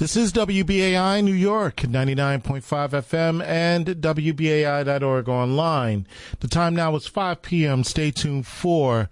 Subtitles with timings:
[0.00, 6.06] This is WBAI New York, 99.5 FM and WBAI.org online.
[6.38, 7.84] The time now is 5 p.m.
[7.84, 9.10] Stay tuned for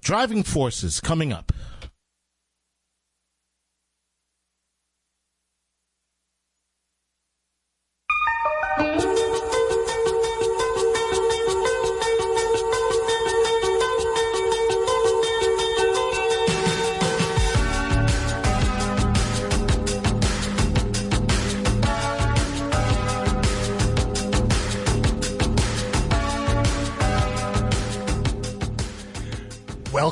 [0.00, 1.52] Driving Forces coming up.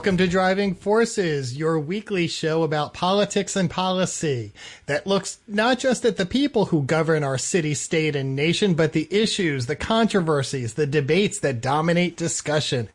[0.09, 4.55] Welcome to Driving Forces, your weekly show about politics and policy
[4.87, 8.95] that looks not just at the people who govern our city, state, and nation, but
[8.95, 12.89] the issues, the controversies, the debates that dominate discussion.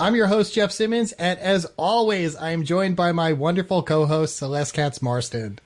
[0.00, 4.34] I'm your host, Jeff Simmons, and as always, I am joined by my wonderful co-host,
[4.34, 5.60] Celeste Katz Marston.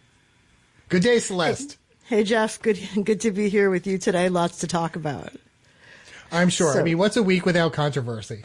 [0.91, 1.79] Good day, Celeste.
[2.05, 2.61] Hey, Jeff.
[2.61, 4.29] Good, good to be here with you today.
[4.29, 5.33] Lots to talk about.
[6.31, 6.75] I'm sure.
[6.75, 8.43] So, I mean, what's a week without controversy?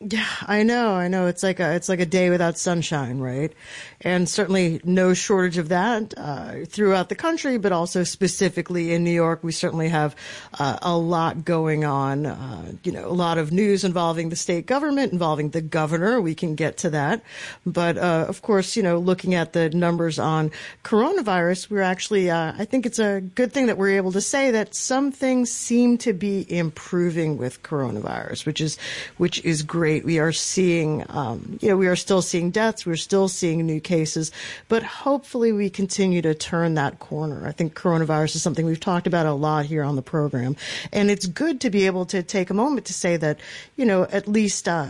[0.00, 1.26] Yeah, I know, I know.
[1.26, 3.52] It's like a it's like a day without sunshine, right?
[4.00, 9.10] And certainly no shortage of that uh, throughout the country, but also specifically in New
[9.10, 10.14] York, we certainly have
[10.56, 12.26] uh, a lot going on.
[12.26, 16.20] Uh, you know, a lot of news involving the state government, involving the governor.
[16.20, 17.20] We can get to that,
[17.66, 20.52] but uh, of course, you know, looking at the numbers on
[20.84, 22.30] coronavirus, we're actually.
[22.30, 25.50] Uh, I think it's a good thing that we're able to say that some things
[25.50, 28.78] seem to be improving with coronavirus, which is
[29.16, 30.04] which is great rate.
[30.04, 32.84] We are seeing, um, you know, we are still seeing deaths.
[32.84, 34.30] We're still seeing new cases,
[34.68, 37.46] but hopefully we continue to turn that corner.
[37.46, 40.56] I think coronavirus is something we've talked about a lot here on the program.
[40.92, 43.40] And it's good to be able to take a moment to say that,
[43.76, 44.88] you know, at least, uh,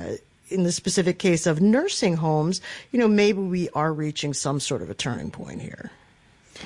[0.51, 2.61] in the specific case of nursing homes,
[2.91, 5.93] you know, maybe we are reaching some sort of a turning point here.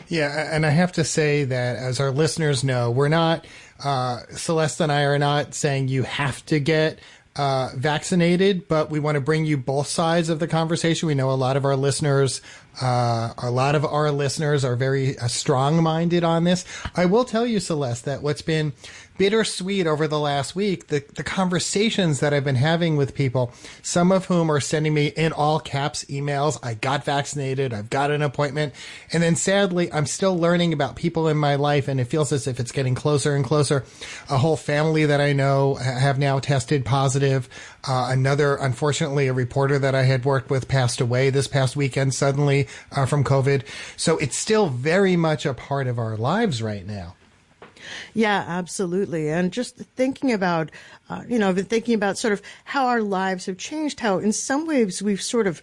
[0.09, 3.45] Yeah, and I have to say that as our listeners know, we're not,
[3.85, 6.99] uh, Celeste and I are not saying you have to get
[7.37, 11.07] uh, vaccinated, but we want to bring you both sides of the conversation.
[11.07, 12.43] We know a lot of our listeners,
[12.81, 16.65] uh, a lot of our listeners are very uh, strong minded on this.
[16.95, 18.73] I will tell you, Celeste, that what's been
[19.23, 24.11] bittersweet over the last week, the, the conversations that I've been having with people, some
[24.11, 26.59] of whom are sending me in all caps emails.
[26.61, 27.73] I got vaccinated.
[27.73, 28.75] I've got an appointment.
[29.13, 32.49] And then sadly, I'm still learning about people in my life and it feels as
[32.49, 33.85] if it's getting closer and closer.
[34.29, 37.49] A whole family that I know have now tested positive.
[37.87, 42.13] Uh, another, unfortunately, a reporter that I had worked with passed away this past weekend
[42.13, 43.63] suddenly uh, from COVID.
[43.97, 47.15] So it's still very much a part of our lives right now.
[48.15, 49.29] Yeah, absolutely.
[49.29, 50.71] And just thinking about,
[51.09, 54.19] uh, you know, I've been thinking about sort of how our lives have changed, how
[54.19, 55.63] in some ways we've sort of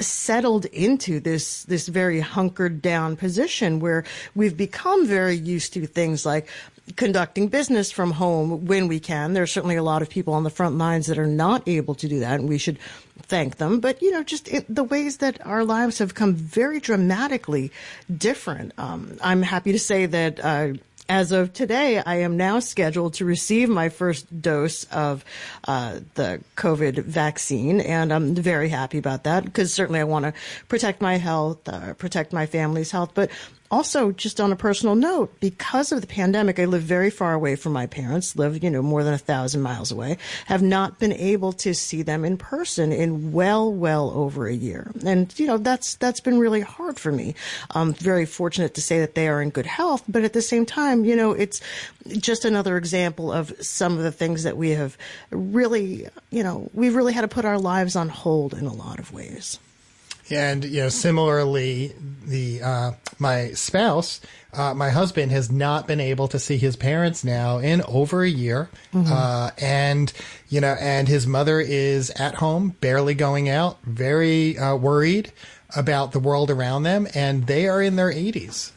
[0.00, 4.02] settled into this this very hunkered down position where
[4.34, 6.48] we've become very used to things like
[6.96, 9.32] conducting business from home when we can.
[9.32, 11.94] There are certainly a lot of people on the front lines that are not able
[11.96, 12.78] to do that, and we should
[13.22, 13.80] thank them.
[13.80, 17.70] But you know, just the ways that our lives have come very dramatically
[18.14, 18.72] different.
[18.78, 20.40] Um, I'm happy to say that.
[20.42, 20.72] Uh,
[21.10, 25.24] as of today, I am now scheduled to receive my first dose of
[25.66, 30.34] uh, the COVID vaccine, and I'm very happy about that because certainly I want to
[30.68, 33.28] protect my health, uh, protect my family's health, but
[33.70, 37.54] also, just on a personal note, because of the pandemic, I live very far away
[37.54, 41.12] from my parents, live, you know, more than a thousand miles away, have not been
[41.12, 44.90] able to see them in person in well, well over a year.
[45.06, 47.36] And, you know, that's, that's been really hard for me.
[47.70, 50.66] I'm very fortunate to say that they are in good health, but at the same
[50.66, 51.60] time, you know, it's
[52.08, 54.98] just another example of some of the things that we have
[55.30, 58.98] really, you know, we've really had to put our lives on hold in a lot
[58.98, 59.60] of ways.
[60.30, 61.92] And you know, similarly,
[62.24, 64.20] the uh, my spouse,
[64.52, 68.28] uh, my husband, has not been able to see his parents now in over a
[68.28, 69.12] year, mm-hmm.
[69.12, 70.12] uh, and
[70.48, 75.32] you know, and his mother is at home, barely going out, very uh, worried
[75.76, 78.72] about the world around them, and they are in their eighties.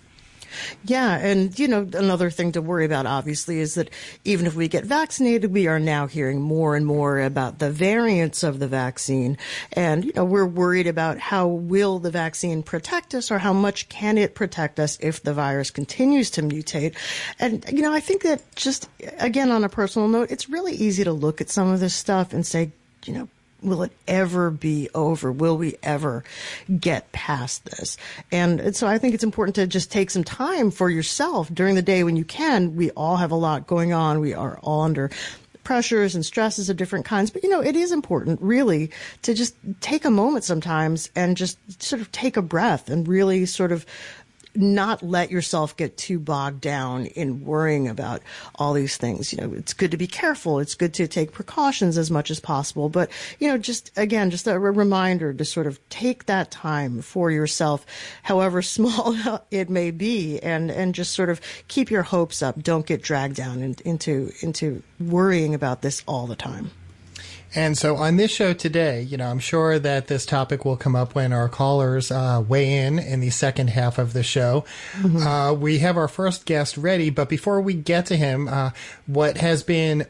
[0.85, 3.89] Yeah, and you know another thing to worry about obviously is that
[4.25, 8.44] even if we get vaccinated, we are now hearing more and more about the variants
[8.44, 9.38] of the vaccine,
[9.73, 13.89] and you know we're worried about how will the vaccine protect us or how much
[13.89, 16.95] can it protect us if the virus continues to mutate.
[17.39, 18.89] And you know I think that just
[19.19, 22.33] again on a personal note, it's really easy to look at some of this stuff
[22.33, 22.71] and say,
[23.06, 23.27] you know,
[23.63, 25.31] will it ever be over?
[25.31, 26.24] Will we ever
[26.80, 27.98] get past this?
[28.31, 31.81] And so I think it's important to just take some time for yourself during the
[31.81, 32.75] day when you can.
[32.75, 34.19] We all have a lot going on.
[34.19, 35.10] We are all under
[35.63, 37.31] pressures and stresses of different kinds.
[37.31, 38.92] But you know, it is important really
[39.24, 43.45] to just take a moment sometimes and just sort of take a breath and really
[43.45, 43.86] sort of
[44.55, 48.21] not let yourself get too bogged down in worrying about
[48.55, 49.33] all these things.
[49.33, 50.59] You know, it's good to be careful.
[50.59, 52.89] It's good to take precautions as much as possible.
[52.89, 53.09] But,
[53.39, 57.85] you know, just again, just a reminder to sort of take that time for yourself,
[58.21, 59.15] however small
[59.51, 62.61] it may be, and, and just sort of keep your hopes up.
[62.61, 66.71] Don't get dragged down in, into, into worrying about this all the time.
[67.55, 70.95] And so on this show today, you know, I'm sure that this topic will come
[70.95, 74.65] up when our callers uh, weigh in in the second half of the show.
[74.94, 75.17] Mm-hmm.
[75.17, 78.71] Uh, we have our first guest ready, but before we get to him, uh,
[79.05, 80.07] what has been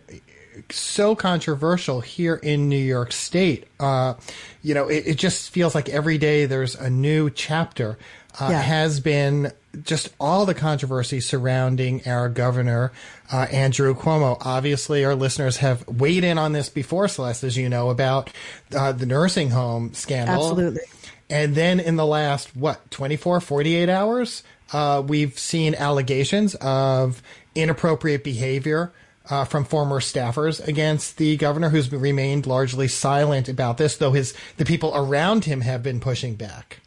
[0.69, 4.15] so controversial here in New York State, uh,
[4.61, 7.97] you know, it, it, just feels like every day there's a new chapter.
[8.39, 8.61] Uh, yeah.
[8.61, 9.51] Has been
[9.83, 12.91] just all the controversy surrounding our governor,
[13.31, 14.37] uh, Andrew Cuomo.
[14.41, 18.31] Obviously, our listeners have weighed in on this before, Celeste, as you know, about
[18.75, 20.35] uh, the nursing home scandal.
[20.35, 20.81] Absolutely.
[21.29, 27.21] And then in the last, what, 24, 48 hours, uh, we've seen allegations of
[27.55, 28.91] inappropriate behavior
[29.29, 34.33] uh, from former staffers against the governor, who's remained largely silent about this, though his
[34.57, 36.79] the people around him have been pushing back.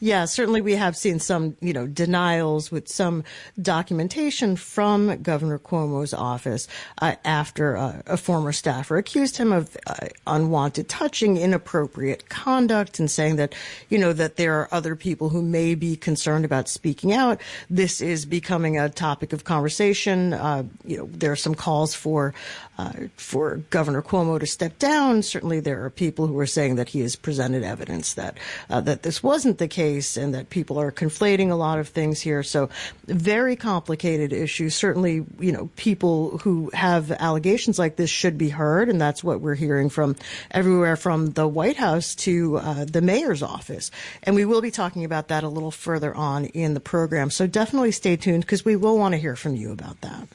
[0.00, 3.24] Yeah, certainly we have seen some, you know, denials with some
[3.60, 6.68] documentation from Governor Cuomo's office
[7.00, 13.10] uh, after uh, a former staffer accused him of uh, unwanted touching, inappropriate conduct, and
[13.10, 13.54] saying that,
[13.88, 17.40] you know, that there are other people who may be concerned about speaking out.
[17.70, 20.32] This is becoming a topic of conversation.
[20.32, 22.34] Uh, you know, there are some calls for
[22.78, 25.22] uh, for Governor Cuomo to step down.
[25.22, 28.38] Certainly, there are people who are saying that he has presented evidence that
[28.70, 32.20] uh, that this wasn't the case and that people are conflating a lot of things
[32.20, 32.44] here.
[32.44, 32.70] So,
[33.06, 34.70] very complicated issue.
[34.70, 39.40] Certainly, you know, people who have allegations like this should be heard, and that's what
[39.40, 40.14] we're hearing from
[40.52, 43.90] everywhere from the White House to uh, the mayor's office.
[44.22, 47.30] And we will be talking about that a little further on in the program.
[47.30, 50.28] So, definitely stay tuned because we will want to hear from you about that.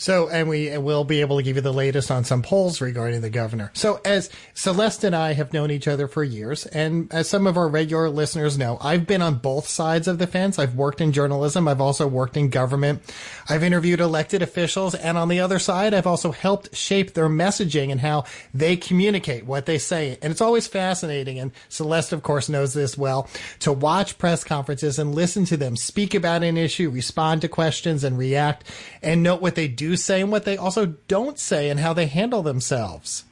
[0.00, 3.20] So, and we will be able to give you the latest on some polls regarding
[3.20, 3.70] the governor.
[3.74, 7.58] So, as Celeste and I have known each other for years, and as some of
[7.58, 10.58] our regular listeners know, I've been on both sides of the fence.
[10.58, 11.68] I've worked in journalism.
[11.68, 13.02] I've also worked in government.
[13.46, 14.94] I've interviewed elected officials.
[14.94, 18.24] And on the other side, I've also helped shape their messaging and how
[18.54, 20.16] they communicate what they say.
[20.22, 21.38] And it's always fascinating.
[21.38, 25.76] And Celeste, of course, knows this well to watch press conferences and listen to them
[25.76, 28.64] speak about an issue, respond to questions and react
[29.02, 32.06] and note what they do say and what they also don't say and how they
[32.06, 33.24] handle themselves.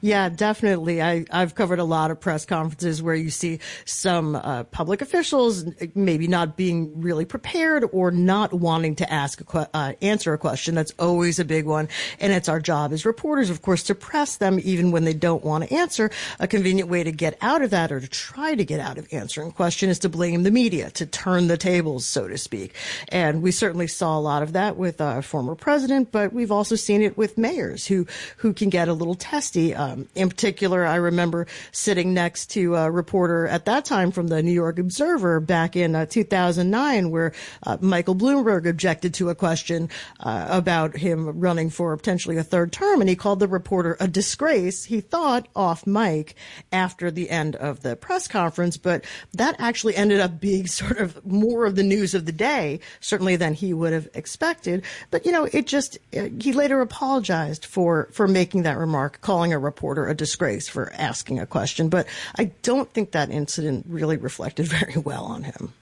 [0.00, 1.02] Yeah, definitely.
[1.02, 5.64] I, I've covered a lot of press conferences where you see some uh, public officials
[5.94, 10.38] maybe not being really prepared or not wanting to ask a que- uh, answer a
[10.38, 10.74] question.
[10.74, 11.88] That's always a big one,
[12.20, 15.44] and it's our job as reporters, of course, to press them even when they don't
[15.44, 16.10] want to answer.
[16.40, 19.08] A convenient way to get out of that or to try to get out of
[19.12, 22.74] answering a question is to blame the media, to turn the tables, so to speak.
[23.08, 26.76] And we certainly saw a lot of that with our former president, but we've also
[26.76, 28.06] seen it with mayors who
[28.38, 32.90] who can get a little testy um, in particular, I remember sitting next to a
[32.90, 37.32] reporter at that time from the New York Observer back in uh, 2009, where
[37.62, 39.88] uh, Michael Bloomberg objected to a question
[40.20, 44.08] uh, about him running for potentially a third term, and he called the reporter a
[44.08, 44.84] disgrace.
[44.84, 46.34] He thought off mic
[46.72, 51.24] after the end of the press conference, but that actually ended up being sort of
[51.24, 54.84] more of the news of the day, certainly than he would have expected.
[55.10, 59.58] But you know, it just he later apologized for for making that remark, calling a
[59.64, 61.88] reporter a disgrace for asking a question.
[61.88, 62.06] But
[62.36, 65.72] I don't think that incident really reflected very well on him.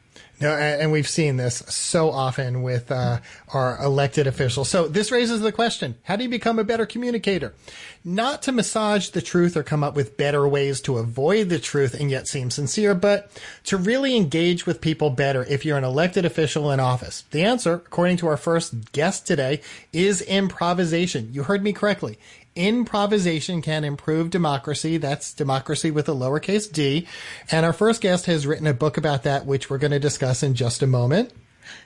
[0.43, 3.21] No, and we've seen this so often with uh,
[3.55, 4.69] our elected officials.
[4.69, 7.55] So this raises the question: How do you become a better communicator?
[8.05, 11.95] Not to massage the truth or come up with better ways to avoid the truth
[11.95, 13.31] and yet seem sincere, but
[13.67, 17.23] to really engage with people better if you're an elected official in office.
[17.31, 19.61] The answer, according to our first guest today,
[19.93, 21.33] is improvisation.
[21.33, 22.19] You heard me correctly
[22.55, 24.97] improvisation can improve democracy.
[24.97, 27.07] That's democracy with a lowercase d.
[27.51, 30.43] And our first guest has written a book about that, which we're going to discuss
[30.43, 31.33] in just a moment.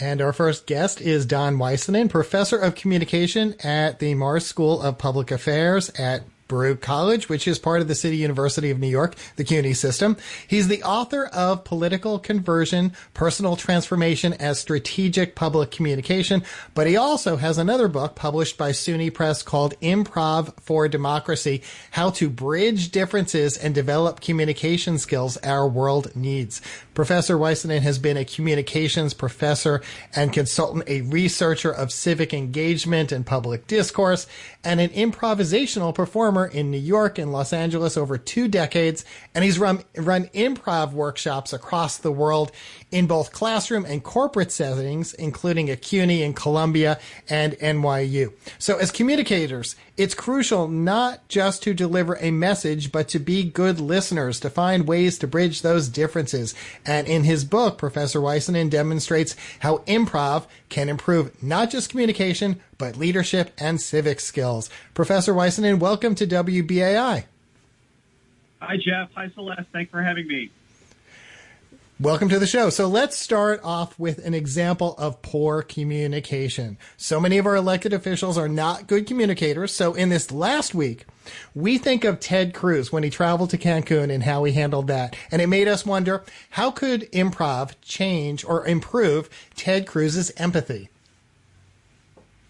[0.00, 4.98] And our first guest is Don Waisanen, professor of communication at the Marxe School of
[4.98, 6.22] Public Affairs at
[6.52, 10.18] Baruch College, which is part of the City University of New York, the CUNY system.
[10.46, 16.44] He's the author of Political Conversion, Personal Transformation as Strategic Public Communication,
[16.74, 22.10] but he also has another book published by SUNY Press called Improv for Democracy, How
[22.10, 26.60] to Bridge Differences and Develop Communication Skills Our World Needs.
[26.92, 29.80] Professor Waisanen has been a communications professor
[30.14, 34.26] and consultant, a researcher of civic engagement and public discourse,
[34.62, 39.04] and an improvisational performer in New York and Los Angeles over two decades.
[39.34, 42.52] And he's run, run improv workshops across the world
[42.92, 48.32] in both classroom and corporate settings, including at CUNY and Columbia and NYU.
[48.58, 53.80] So as communicators, it's crucial not just to deliver a message, but to be good
[53.80, 56.54] listeners, to find ways to bridge those differences.
[56.86, 62.96] And in his book, Professor Waisanen demonstrates how improv can improve not just communication, but
[62.96, 64.68] leadership and civic skills.
[64.92, 67.24] Professor Waisanen, welcome to WBAI.
[68.60, 69.10] Hi, Jeff.
[69.14, 69.68] Hi, Celeste.
[69.72, 70.50] Thanks for having me.
[72.02, 72.68] Welcome to the show.
[72.68, 76.76] So let's start off with an example of poor communication.
[76.96, 79.72] So many of our elected officials are not good communicators.
[79.72, 81.06] So in this last week,
[81.54, 85.14] we think of Ted Cruz when he traveled to Cancun and how he handled that.
[85.30, 90.88] And it made us wonder, how could improv change or improve Ted Cruz's empathy?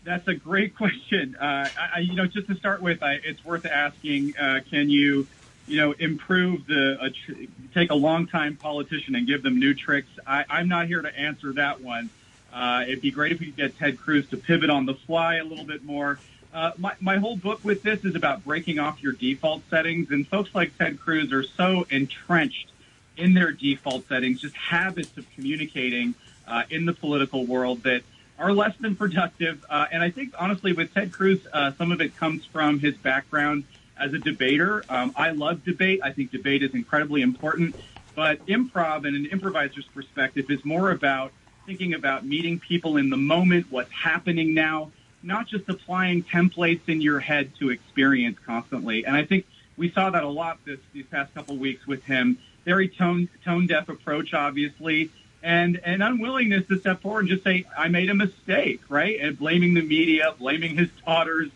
[0.03, 1.37] That's a great question.
[1.39, 5.27] Uh, I, you know, just to start with, I, it's worth asking, uh, can you
[5.66, 7.33] you know, improve the tr-
[7.73, 10.09] take a long time politician and give them new tricks.
[10.26, 12.11] I, I'm not here to answer that one.
[12.52, 15.37] Uh, it'd be great if we could get Ted Cruz to pivot on the fly
[15.37, 16.19] a little bit more.
[16.52, 20.28] Uh, my, my whole book with this is about breaking off your default settings, and
[20.28, 22.71] folks like Ted Cruz are so entrenched
[23.16, 26.14] in their default settings, just habits of communicating
[26.47, 28.02] uh, in the political world that
[28.38, 29.64] are less than productive.
[29.71, 32.97] Uh, and I think, honestly, with Ted Cruz, uh, some of it comes from his
[32.97, 33.64] background
[34.03, 34.85] as a debater.
[34.89, 36.01] Um, I love debate.
[36.03, 37.77] I think debate is incredibly important.
[38.15, 41.33] But improv and an improviser's perspective is more about
[41.65, 44.91] thinking about meeting people in the moment, what's happening now,
[45.23, 49.07] not just applying templates in your head to experience constantly.
[49.07, 52.39] And I think we saw that a lot this, these past couple weeks with him.
[52.65, 55.11] Very tone tone deaf approach, obviously,
[55.43, 59.19] and an unwillingness to step forward and just say, "I made a mistake," right?
[59.21, 61.51] And blaming the media, blaming his daughters,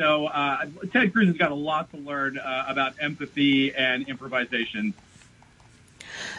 [0.00, 0.64] so uh,
[0.94, 4.94] Ted Cruz has got a lot to learn uh, about empathy and improvisation.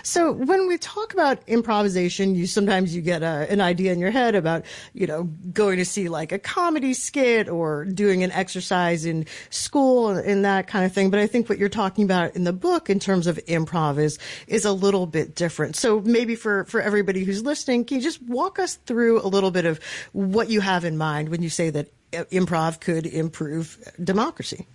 [0.02, 4.10] So when we talk about improvisation, you sometimes you get a, an idea in your
[4.10, 9.06] head about, you know, going to see like a comedy skit or doing an exercise
[9.06, 11.12] in school and that kind of thing.
[11.12, 14.18] But I think what you're talking about in the book in terms of improv is,
[14.48, 15.76] is a little bit different.
[15.76, 19.52] So maybe for, for everybody who's listening, can you just walk us through a little
[19.52, 19.80] bit of
[20.14, 24.66] what you have in mind when you say that improv could improve democracy.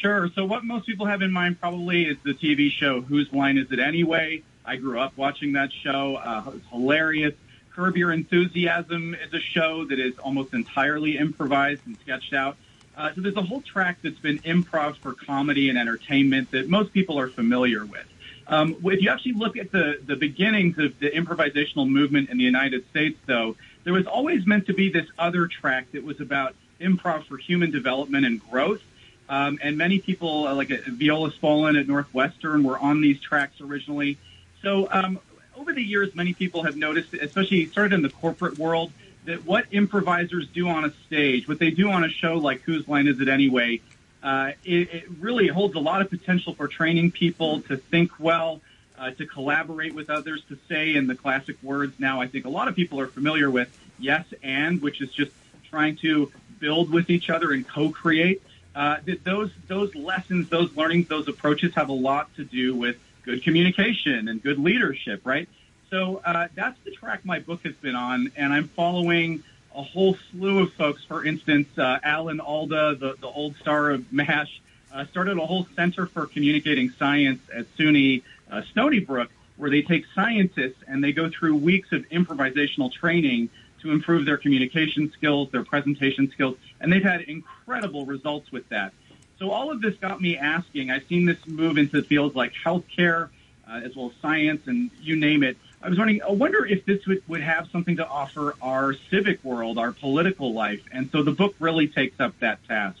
[0.00, 0.28] Sure.
[0.34, 3.72] So what most people have in mind probably is the TV show Whose Line Is
[3.72, 4.42] It Anyway?
[4.64, 6.16] I grew up watching that show.
[6.16, 7.34] Uh, it's hilarious.
[7.74, 12.56] Curb Your Enthusiasm is a show that is almost entirely improvised and sketched out.
[12.96, 16.92] Uh, so there's a whole track that's been improv for comedy and entertainment that most
[16.92, 18.06] people are familiar with.
[18.46, 22.44] Um, if you actually look at the, the beginnings of the improvisational movement in the
[22.44, 26.54] United States, though, there was always meant to be this other track that was about
[26.80, 28.82] improv for human development and growth.
[29.28, 33.60] Um, and many people, uh, like uh, Viola Spolin at Northwestern, were on these tracks
[33.60, 34.18] originally.
[34.62, 35.18] So um,
[35.56, 38.92] over the years, many people have noticed, especially started in the corporate world,
[39.24, 42.86] that what improvisers do on a stage, what they do on a show like Whose
[42.86, 43.80] Line Is It Anyway,
[44.24, 48.60] uh, it, it really holds a lot of potential for training people to think well,
[48.98, 52.48] uh, to collaborate with others, to say in the classic words now I think a
[52.48, 55.30] lot of people are familiar with yes and, which is just
[55.68, 58.40] trying to build with each other and co-create.
[58.74, 63.44] Uh, those those lessons, those learnings, those approaches have a lot to do with good
[63.44, 65.48] communication and good leadership, right?
[65.90, 70.16] So uh, that's the track my book has been on, and I'm following a whole
[70.30, 71.04] slew of folks.
[71.04, 74.60] For instance, uh, Alan Alda, the, the old star of MASH,
[74.92, 79.82] uh, started a whole Center for Communicating Science at SUNY uh, Stony Brook, where they
[79.82, 83.50] take scientists and they go through weeks of improvisational training
[83.82, 88.92] to improve their communication skills, their presentation skills, and they've had incredible results with that.
[89.38, 90.90] So all of this got me asking.
[90.90, 93.28] I've seen this move into fields like healthcare,
[93.68, 95.56] uh, as well as science, and you name it.
[95.84, 99.44] I was wondering, I wonder if this would, would have something to offer our civic
[99.44, 100.80] world, our political life.
[100.90, 102.98] And so the book really takes up that task.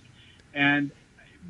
[0.52, 0.90] And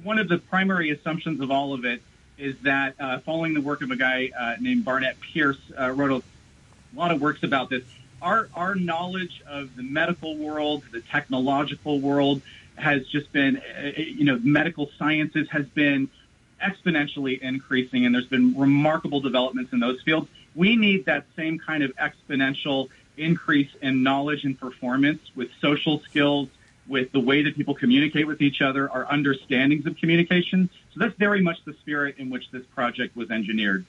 [0.04, 2.02] one of the primary assumptions of all of it
[2.38, 6.12] is that uh, following the work of a guy uh, named Barnett Pearce, uh, wrote
[6.12, 7.82] a lot of works about this.
[8.22, 12.42] our our knowledge of the medical world, the technological world,
[12.76, 16.08] has just been, uh, you know, medical sciences has been
[16.62, 20.28] exponentially increasing, and there's been remarkable developments in those fields.
[20.54, 26.48] We need that same kind of exponential increase in knowledge and performance with social skills,
[26.86, 30.68] with the way that people communicate with each other, our understandings of communication.
[30.92, 33.86] So that's very much the spirit in which this project was engineered.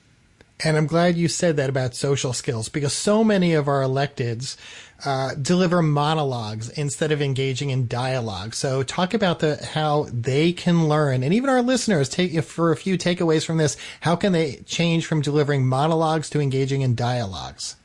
[0.64, 4.56] And I'm glad you said that about social skills because so many of our electeds
[5.04, 8.54] uh, deliver monologues instead of engaging in dialogue.
[8.54, 12.78] So talk about the how they can learn, and even our listeners take for a
[12.78, 13.76] few takeaways from this.
[14.02, 17.76] How can they change from delivering monologues to engaging in dialogues?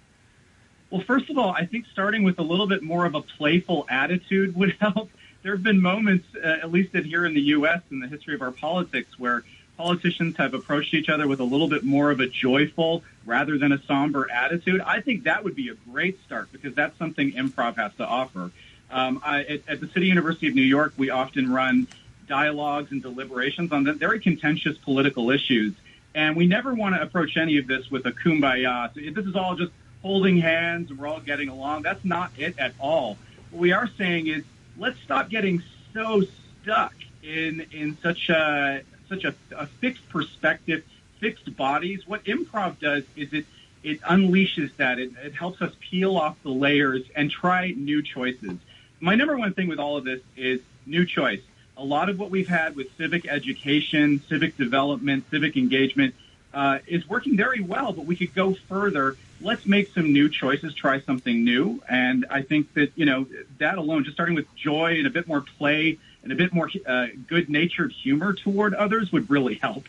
[0.91, 3.87] Well, first of all, I think starting with a little bit more of a playful
[3.89, 5.11] attitude would help.
[5.43, 7.81] There have been moments, uh, at least here in the U.S.
[7.91, 9.43] in the history of our politics, where
[9.81, 13.73] politicians have approached each other with a little bit more of a joyful rather than
[13.73, 17.77] a somber attitude, I think that would be a great start because that's something improv
[17.77, 18.51] has to offer.
[18.91, 21.87] Um, I, at, at the City University of New York, we often run
[22.29, 25.73] dialogues and deliberations on very contentious political issues.
[26.15, 28.93] And we never want to approach any of this with a kumbaya.
[28.93, 29.73] So this is all just
[30.03, 31.83] holding hands and we're all getting along.
[31.83, 33.17] That's not it at all.
[33.51, 34.45] What we are saying is
[34.77, 35.63] let's stop getting
[35.95, 36.23] so
[36.63, 40.83] stuck in in such a such a, a fixed perspective,
[41.19, 42.09] fixed bodies.
[42.09, 43.45] What improv does is it
[43.83, 44.99] it unleashes that.
[44.99, 48.57] It, it helps us peel off the layers and try new choices.
[49.01, 51.41] My number one thing with all of this is new choice.
[51.77, 56.15] A lot of what we've had with civic education, civic development, civic engagement
[56.53, 59.17] uh, is working very well, but we could go further.
[59.41, 61.83] Let's make some new choices, try something new.
[61.89, 63.27] And I think that, you know,
[63.59, 66.71] that alone, just starting with joy and a bit more play and a bit more
[66.87, 69.85] uh, good-natured humor toward others would really help.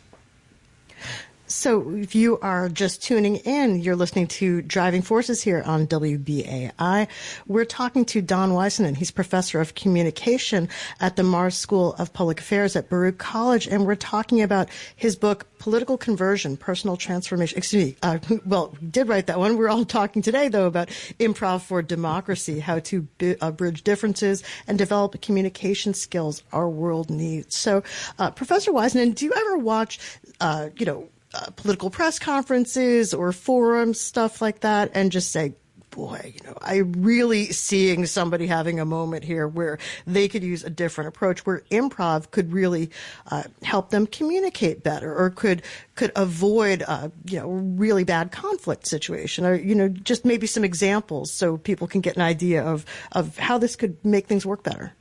[1.51, 7.09] So, if you are just tuning in, you're listening to Driving Forces here on WBAI.
[7.45, 8.95] We're talking to Don Weissman.
[8.95, 10.69] He's professor of communication
[11.01, 15.17] at the Marxe School of Public Affairs at Baruch College, and we're talking about his
[15.17, 17.57] book, Political Conversion, Personal Transformation.
[17.57, 17.95] Excuse me.
[18.01, 19.57] Uh, well, we did write that one.
[19.57, 20.87] We're all talking today, though, about
[21.19, 23.05] improv for democracy, how to
[23.41, 27.57] uh, bridge differences and develop communication skills our world needs.
[27.57, 27.83] So,
[28.17, 29.99] uh, Professor Weissman, do you ever watch,
[30.39, 35.53] uh, you know, uh, political press conferences or forums, stuff like that, and just say,
[35.91, 40.63] boy, you know, I really seeing somebody having a moment here where they could use
[40.63, 42.89] a different approach, where improv could really
[43.29, 45.61] uh, help them communicate better, or could
[45.95, 50.63] could avoid, uh, you know, really bad conflict situation, or you know, just maybe some
[50.63, 54.63] examples so people can get an idea of of how this could make things work
[54.63, 54.93] better.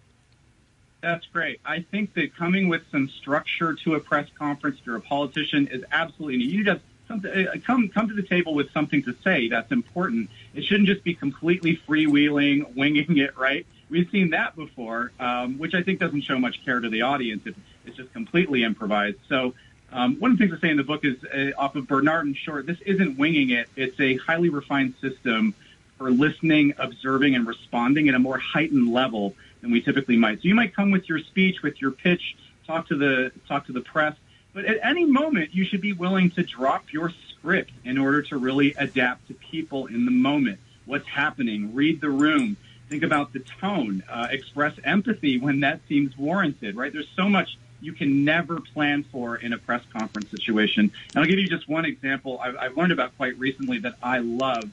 [1.01, 1.61] That's great.
[1.65, 5.83] I think that coming with some structure to a press conference to a politician is
[5.91, 6.53] absolutely needed.
[6.53, 9.49] You just uh, come come to the table with something to say.
[9.49, 10.31] That's important.
[10.55, 13.37] It shouldn't just be completely freewheeling, winging it.
[13.37, 13.67] Right?
[13.89, 17.47] We've seen that before, um, which I think doesn't show much care to the audience.
[17.47, 19.19] It, it's just completely improvised.
[19.29, 19.55] So.
[19.93, 22.25] Um, one of the things I say in the book is uh, off of Bernard
[22.25, 22.65] and Short.
[22.65, 23.69] This isn't winging it.
[23.75, 25.53] It's a highly refined system
[25.99, 30.43] for listening, observing, and responding at a more heightened level than we typically might.
[30.43, 33.73] So you might come with your speech, with your pitch, talk to the talk to
[33.73, 34.15] the press,
[34.53, 38.37] but at any moment you should be willing to drop your script in order to
[38.37, 40.59] really adapt to people in the moment.
[40.87, 41.75] What's happening?
[41.75, 42.57] Read the room.
[42.89, 44.03] Think about the tone.
[44.09, 46.77] Uh, express empathy when that seems warranted.
[46.77, 46.93] Right?
[46.93, 50.93] There's so much you can never plan for in a press conference situation.
[51.15, 54.19] And I'll give you just one example I've, I've learned about quite recently that I
[54.19, 54.65] love.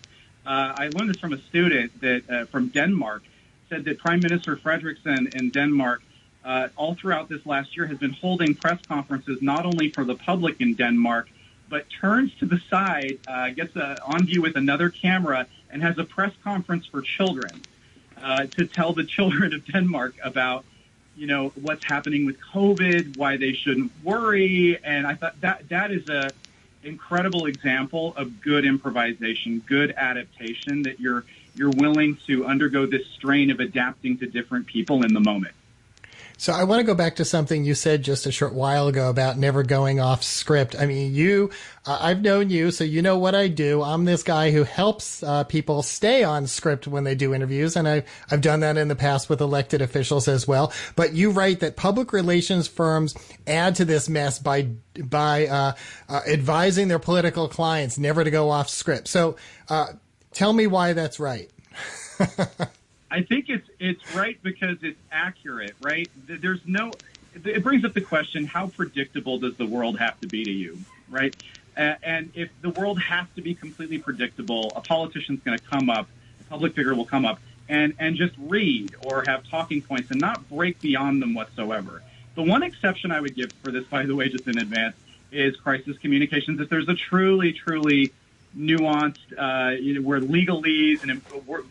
[0.45, 3.23] Uh, I learned this from a student that uh, from Denmark
[3.69, 6.01] said that Prime Minister Frederiksen in Denmark,
[6.43, 10.15] uh, all throughout this last year, has been holding press conferences not only for the
[10.15, 11.29] public in Denmark,
[11.69, 15.97] but turns to the side, uh, gets a, on view with another camera, and has
[15.97, 17.63] a press conference for children
[18.21, 20.63] uh, to tell the children of Denmark about,
[21.17, 25.91] you know, what's happening with COVID, why they shouldn't worry, and I thought that that
[25.91, 26.33] is a
[26.83, 31.25] incredible example of good improvisation, good adaptation that you're
[31.57, 35.53] you're willing to undergo this strain of adapting to different people in the moment.
[36.39, 39.09] So I want to go back to something you said just a short while ago
[39.09, 40.75] about never going off script.
[40.77, 41.49] I mean, you,
[41.83, 43.81] uh, I've known you, so you know what I do.
[43.81, 47.87] I'm this guy who helps uh, people stay on script when they do interviews, and
[47.87, 50.71] I, I've done that in the past with elected officials as well.
[50.95, 53.15] But you write that public relations firms
[53.47, 54.69] add to this mess by
[55.03, 55.73] by uh,
[56.07, 59.07] uh advising their political clients never to go off script.
[59.07, 59.37] So
[59.69, 59.87] uh,
[60.37, 61.49] Tell me why that's right.
[63.09, 66.11] I think it's it's right because it's accurate, right?
[66.27, 66.91] There's no
[67.33, 70.77] it brings up the question how predictable does the world have to be to you,
[71.09, 71.33] right?
[71.75, 76.07] And if the world has to be completely predictable, a politician's going to come up,
[76.39, 80.21] a public figure will come up and, and just read or have talking points and
[80.21, 82.03] not break beyond them whatsoever.
[82.35, 84.95] The one exception I would give for this, by the way, just in advance,
[85.31, 86.61] is crisis communications.
[86.61, 88.13] If there's a truly, truly
[88.55, 91.21] nuanced, uh, you know, where legalese and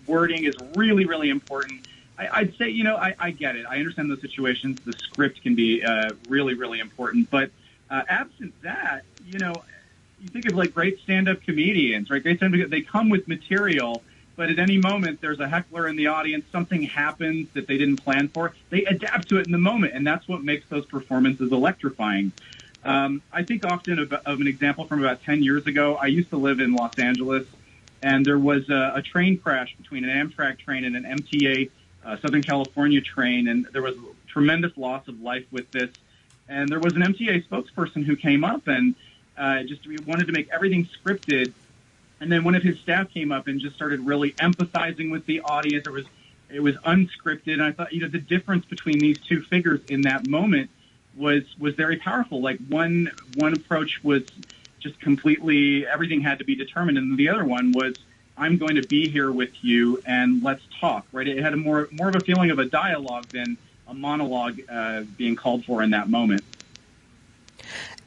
[0.06, 1.82] wording is really, really important.
[2.18, 3.66] I, would say, you know, I, I, get it.
[3.68, 4.78] I understand those situations.
[4.86, 7.30] The script can be uh, really, really important.
[7.30, 7.50] But
[7.90, 9.62] uh, absent that, you know,
[10.20, 12.22] you think of like great stand-up comedians, right?
[12.22, 14.02] Great stand-up, they come with material,
[14.34, 17.98] but at any moment there's a heckler in the audience, something happens that they didn't
[17.98, 18.54] plan for.
[18.70, 22.32] They adapt to it in the moment, and that's what makes those performances electrifying.
[22.86, 25.96] Um, I think often of, of, an example from about 10 years ago.
[25.96, 27.44] I used to live in Los Angeles,
[28.00, 31.68] and there was a, a train crash between an Amtrak train and an MTA
[32.04, 33.96] uh, Southern California train, and there was
[34.28, 35.90] tremendous loss of life with this.
[36.48, 38.94] And there was an MTA spokesperson who came up and
[39.36, 41.52] uh, just wanted to make everything scripted.
[42.20, 45.40] And then one of his staff came up and just started really empathizing with the
[45.40, 45.88] audience.
[45.88, 46.06] It was
[46.48, 50.02] it was unscripted, and I thought you know the difference between these two figures in
[50.02, 50.70] that moment
[51.16, 52.40] was was very powerful.
[52.40, 54.22] Like one one approach was
[54.78, 57.94] just completely everything had to be determined, and the other one was
[58.36, 61.06] I'm going to be here with you and let's talk.
[61.12, 61.26] Right?
[61.26, 63.56] It had a more more of a feeling of a dialogue than
[63.88, 66.42] a monologue uh, being called for in that moment.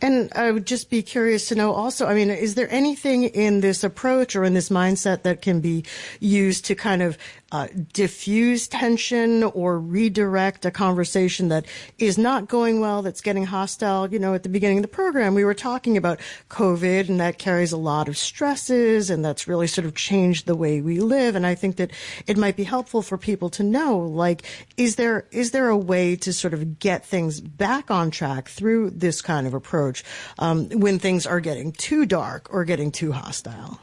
[0.02, 3.60] And I would just be curious to know also, I mean, is there anything in
[3.60, 5.84] this approach or in this mindset that can be
[6.22, 7.18] used to kind of
[7.52, 11.66] uh, diffuse tension or redirect a conversation that
[11.98, 14.12] is not going well, that's getting hostile.
[14.12, 17.40] You know, at the beginning of the program, we were talking about COVID and that
[17.40, 21.36] carries a lot of stresses and that's really sort of changed the way we live.
[21.36, 21.92] And I think that
[22.28, 24.44] it might be helpful for people to know, like,
[24.78, 28.92] is there, is there a way to sort of get things back on track through
[28.92, 30.04] this kind of approach
[30.38, 33.80] um, when things are getting too dark or getting too hostile?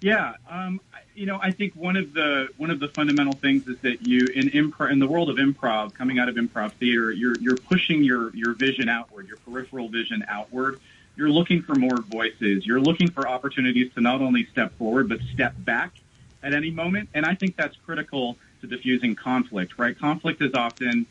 [0.00, 0.80] Yeah, um,
[1.14, 4.26] you know, I think one of the one of the fundamental things is that you
[4.28, 8.02] in improv in the world of improv, coming out of improv theater, you're you're pushing
[8.02, 10.80] your your vision outward, your peripheral vision outward.
[11.14, 12.66] You're looking for more voices.
[12.66, 15.92] You're looking for opportunities to not only step forward but step back
[16.42, 17.10] at any moment.
[17.12, 19.78] And I think that's critical to diffusing conflict.
[19.78, 19.98] Right?
[19.98, 21.06] Conflict is often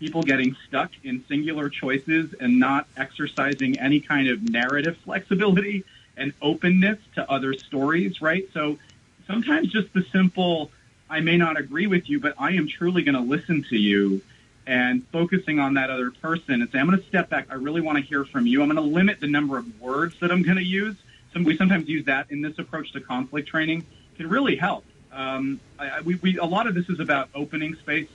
[0.00, 5.84] people getting stuck in singular choices and not exercising any kind of narrative flexibility
[6.16, 8.20] and openness to other stories.
[8.20, 8.48] Right?
[8.52, 8.78] So
[9.26, 10.70] sometimes just the simple,
[11.08, 14.22] I may not agree with you, but I am truly going to listen to you
[14.66, 17.48] and focusing on that other person and say, I'm going to step back.
[17.50, 18.62] I really want to hear from you.
[18.62, 20.96] I'm going to limit the number of words that I'm going to use.
[21.32, 24.84] Some, we sometimes use that in this approach to conflict training can really help.
[25.12, 28.08] Um, I, we, we, a lot of this is about opening space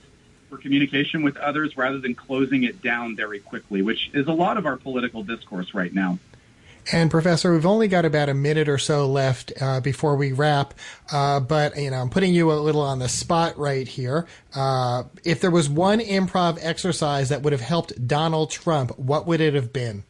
[0.48, 4.56] for communication with others rather than closing it down very quickly, which is a lot
[4.56, 6.18] of our political discourse right now.
[6.92, 10.74] And Professor, we've only got about a minute or so left uh, before we wrap.
[11.12, 14.26] Uh, but you know, I'm putting you a little on the spot right here.
[14.54, 19.40] Uh, if there was one improv exercise that would have helped Donald Trump, what would
[19.40, 20.04] it have been?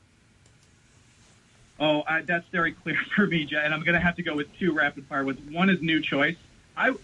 [1.78, 3.60] Oh, I, that's very clear for me, Jay.
[3.62, 5.40] And I'm going to have to go with two rapid fire ones.
[5.50, 6.36] One is new choice.
[6.76, 6.94] I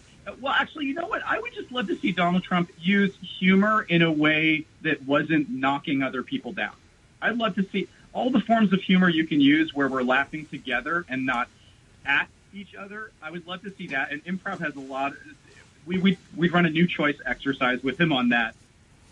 [0.40, 1.22] well, actually, you know what?
[1.24, 5.48] I would just love to see Donald Trump use humor in a way that wasn't
[5.48, 6.72] knocking other people down.
[7.22, 10.46] I'd love to see all the forms of humor you can use where we're laughing
[10.46, 11.48] together and not
[12.06, 13.12] at each other.
[13.22, 14.10] I would love to see that.
[14.10, 15.12] And improv has a lot.
[15.12, 15.18] Of,
[15.84, 18.54] we we we run a new choice exercise with him on that.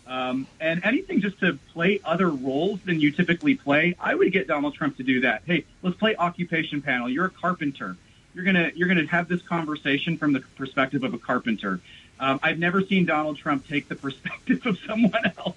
[0.07, 4.47] Um, and anything just to play other roles than you typically play, I would get
[4.47, 5.43] Donald Trump to do that.
[5.45, 7.07] Hey, let's play occupation panel.
[7.07, 7.97] You're a carpenter.
[8.33, 11.79] You're gonna you're gonna have this conversation from the perspective of a carpenter.
[12.19, 15.55] Um, I've never seen Donald Trump take the perspective of someone else,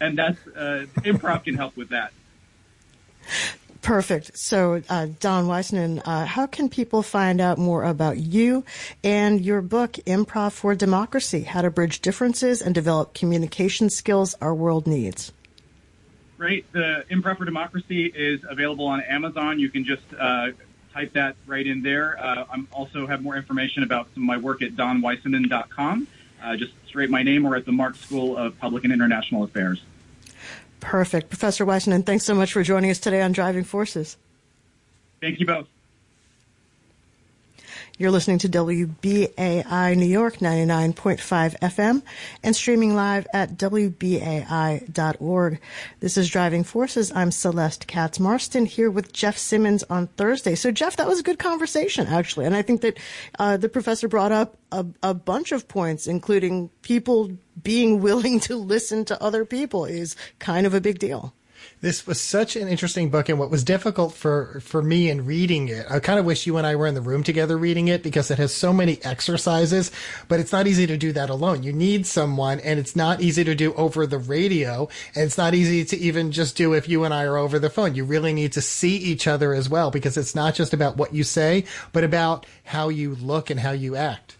[0.00, 2.12] and that's uh, improv can help with that.
[3.82, 4.36] Perfect.
[4.36, 8.64] So, uh, Don Weissman, uh, how can people find out more about you
[9.02, 14.54] and your book, Improv for Democracy How to Bridge Differences and Develop Communication Skills Our
[14.54, 15.32] World Needs?
[16.36, 16.70] Great.
[16.72, 19.58] The Improv for Democracy is available on Amazon.
[19.58, 20.52] You can just uh,
[20.92, 22.18] type that right in there.
[22.22, 26.06] Uh, I also have more information about my work at donwaisanen.com.
[26.42, 29.82] Uh, just straight my name or at the Marxe School of Public and International Affairs.
[30.80, 31.28] Perfect.
[31.28, 34.16] Professor Weissman, thanks so much for joining us today on Driving Forces.
[35.20, 35.66] Thank you both.
[38.00, 42.02] You're listening to WBAI New York 99.5 FM
[42.42, 45.60] and streaming live at WBAI.org.
[46.00, 47.12] This is Driving Forces.
[47.14, 50.54] I'm Celeste Katz Marston here with Jeff Simmons on Thursday.
[50.54, 52.46] So, Jeff, that was a good conversation, actually.
[52.46, 52.96] And I think that
[53.38, 57.30] uh, the professor brought up a, a bunch of points, including people
[57.62, 61.34] being willing to listen to other people is kind of a big deal.
[61.80, 65.68] This was such an interesting book, and what was difficult for for me in reading
[65.68, 68.02] it, I kind of wish you and I were in the room together reading it
[68.02, 69.90] because it has so many exercises.
[70.28, 71.62] But it's not easy to do that alone.
[71.62, 75.54] You need someone, and it's not easy to do over the radio, and it's not
[75.54, 77.94] easy to even just do if you and I are over the phone.
[77.94, 81.14] You really need to see each other as well because it's not just about what
[81.14, 84.36] you say, but about how you look and how you act.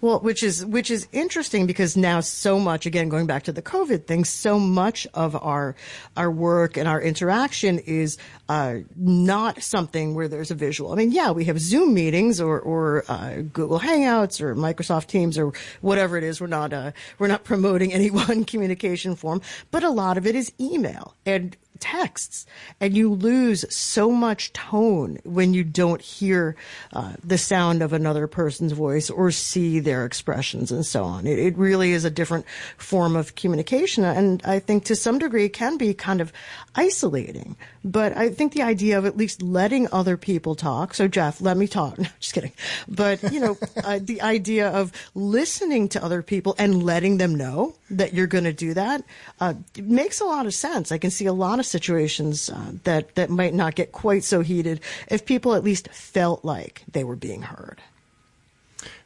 [0.00, 3.62] Well, which is which is interesting because now so much again going back to the
[3.62, 5.74] COVID thing, so much of our
[6.16, 10.92] our work and our interaction is uh, not something where there's a visual.
[10.92, 15.38] I mean, yeah, we have Zoom meetings or or uh, Google Hangouts or Microsoft Teams
[15.38, 16.40] or whatever it is.
[16.40, 20.34] We're not uh, we're not promoting any one communication form, but a lot of it
[20.34, 22.46] is email and texts
[22.80, 26.56] and you lose so much tone when you don't hear
[26.92, 31.26] uh, the sound of another person's voice or see their expressions and so on.
[31.26, 32.44] It, it, really is a different
[32.76, 34.04] form of communication.
[34.04, 36.32] And I think to some degree it can be kind of
[36.74, 37.56] isolating.
[37.84, 40.94] But I think the idea of at least letting other people talk.
[40.94, 41.98] So Jeff, let me talk.
[41.98, 42.52] No, just kidding.
[42.86, 47.74] But, you know, uh, the idea of listening to other people and letting them know
[47.90, 49.02] that you're going to do that
[49.40, 50.92] uh, makes a lot of sense.
[50.92, 54.40] I can see a lot of situations uh, that that might not get quite so
[54.40, 57.80] heated if people at least felt like they were being heard.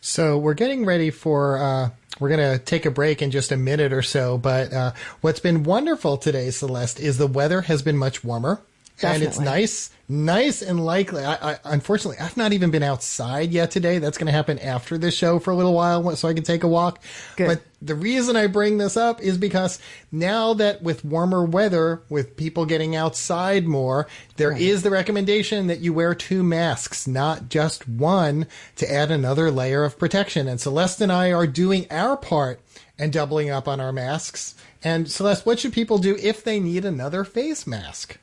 [0.01, 1.59] So we're getting ready for.
[1.59, 4.37] Uh, we're going to take a break in just a minute or so.
[4.37, 8.61] But uh, what's been wonderful today, Celeste, is the weather has been much warmer.
[9.03, 9.27] Definitely.
[9.27, 11.25] And it's nice, nice and likely.
[11.25, 13.99] I, I, unfortunately, I've not even been outside yet today.
[13.99, 16.63] That's going to happen after this show for a little while so I can take
[16.63, 17.03] a walk.
[17.37, 17.49] Good.
[17.49, 19.81] But the reason I bring this up is because
[20.13, 24.61] now that with warmer weather, with people getting outside more, there right.
[24.61, 29.83] is the recommendation that you wear two masks, not just one, to add another layer
[29.83, 30.47] of protection.
[30.47, 32.61] And Celeste and I are doing our part
[32.97, 34.55] and doubling up on our masks.
[34.85, 38.19] And Celeste, what should people do if they need another face mask?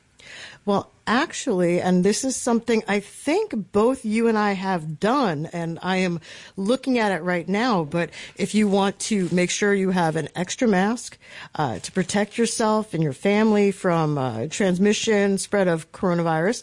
[0.66, 5.78] Well, actually, and this is something I think both you and I have done, and
[5.82, 6.20] I am
[6.56, 7.84] looking at it right now.
[7.84, 11.18] But if you want to make sure you have an extra mask
[11.54, 16.62] uh, to protect yourself and your family from uh, transmission, spread of coronavirus,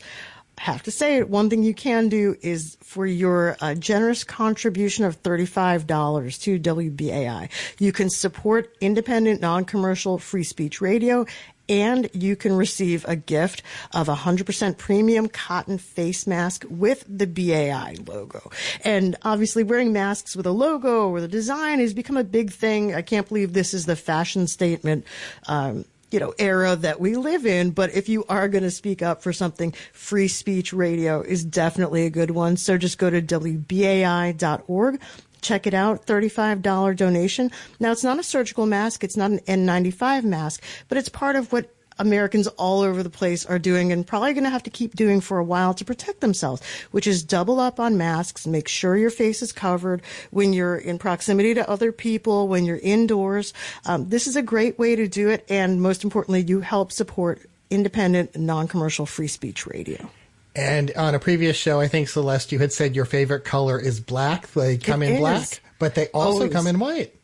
[0.60, 5.22] have to say one thing you can do is for your uh, generous contribution of
[5.22, 11.26] $35 to WBAI, you can support independent, non-commercial free speech radio
[11.70, 17.28] and you can receive a gift of a 100% premium cotton face mask with the
[17.28, 18.52] BAI logo.
[18.84, 22.96] And obviously wearing masks with a logo or the design has become a big thing.
[22.96, 25.06] I can't believe this is the fashion statement.
[25.48, 27.72] Um, you know, era that we live in.
[27.72, 32.06] But if you are going to speak up for something, free speech radio is definitely
[32.06, 32.56] a good one.
[32.58, 35.02] So just go to WBAI.org
[35.42, 36.06] check it out.
[36.06, 37.52] $35 donation.
[37.80, 39.04] Now it's not a surgical mask.
[39.04, 41.70] It's not an N95 mask, but it's part of what
[42.00, 45.22] Americans all over the place are doing and probably going to have to keep doing
[45.22, 49.10] for a while to protect themselves, which is double up on masks, make sure your
[49.10, 53.54] face is covered when you're in proximity to other people, when you're indoors.
[53.86, 55.46] Um, this is a great way to do it.
[55.50, 60.10] And most importantly, you help support independent, non-commercial free speech radio.
[60.58, 64.00] And on a previous show, I think Celeste, you had said your favorite color is
[64.00, 64.48] black.
[64.54, 65.20] They come it in is.
[65.20, 66.52] black, but they also Always.
[66.54, 67.17] come in white.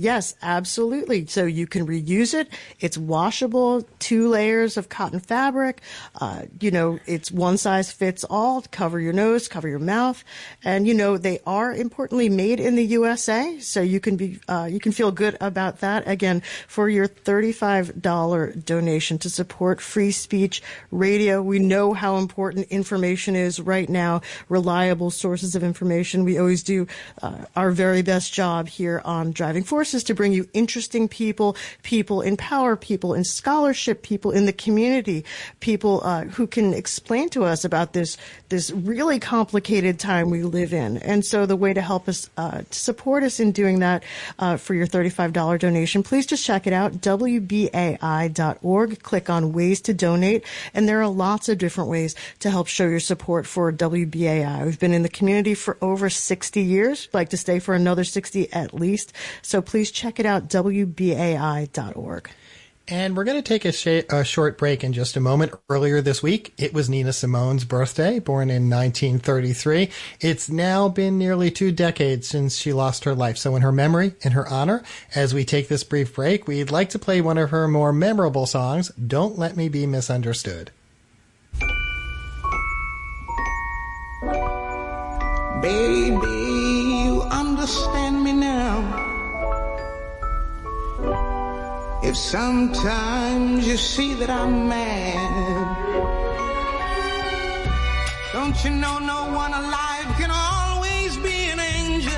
[0.00, 1.26] Yes, absolutely.
[1.26, 2.48] So you can reuse it.
[2.80, 5.82] It's washable, two layers of cotton fabric.
[6.18, 8.62] Uh, you know, it's one size fits all.
[8.70, 10.24] Cover your nose, cover your mouth,
[10.64, 13.58] and you know they are importantly made in the USA.
[13.58, 16.08] So you can be uh, you can feel good about that.
[16.08, 22.68] Again, for your thirty-five dollar donation to support free speech radio, we know how important
[22.70, 24.22] information is right now.
[24.48, 26.24] Reliable sources of information.
[26.24, 26.86] We always do
[27.20, 32.20] uh, our very best job here on Driving Forces to bring you interesting people, people
[32.20, 35.24] in power, people in scholarship, people in the community,
[35.58, 38.16] people uh, who can explain to us about this
[38.50, 40.98] this really complicated time we live in.
[40.98, 44.04] And so the way to help us uh, to support us in doing that
[44.38, 49.02] uh, for your $35 donation, please just check it out, wbai.org.
[49.02, 50.44] Click on ways to donate.
[50.72, 54.64] And there are lots of different ways to help show your support for WBAI.
[54.64, 58.52] We've been in the community for over 60 years, like to stay for another 60
[58.52, 59.12] at least.
[59.42, 62.30] So please check it out, WBAI.org.
[62.88, 65.52] And we're going to take a, sh- a, short break in just a moment.
[65.68, 69.90] Earlier this week, it was Nina Simone's birthday, born in 1933.
[70.20, 73.38] It's now been nearly two decades since she lost her life.
[73.38, 74.82] So in her memory, in her honor,
[75.14, 78.46] as we take this brief break, we'd like to play one of her more memorable
[78.46, 80.72] songs, Don't Let Me Be Misunderstood.
[85.62, 86.26] Baby,
[87.04, 88.59] you understand me now
[92.02, 95.76] If sometimes you see that I'm mad,
[98.32, 102.12] don't you know no one alive can always be an angel?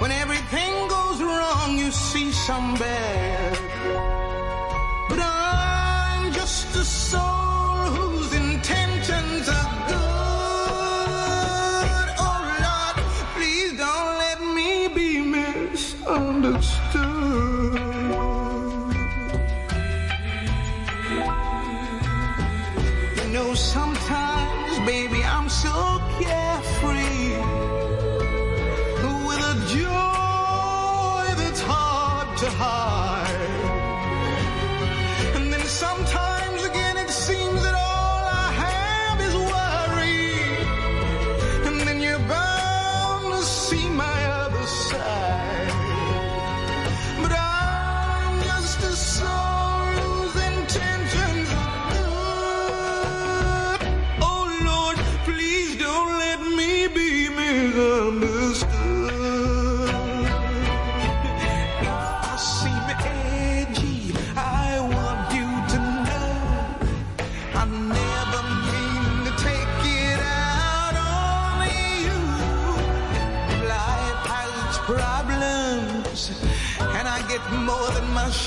[0.00, 3.58] When everything goes wrong, you see some bad.
[5.10, 7.33] But I'm just a soul
[23.56, 27.63] sometimes, baby, I'm so carefree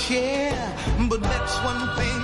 [0.08, 0.74] share.
[1.08, 2.17] But that's one thing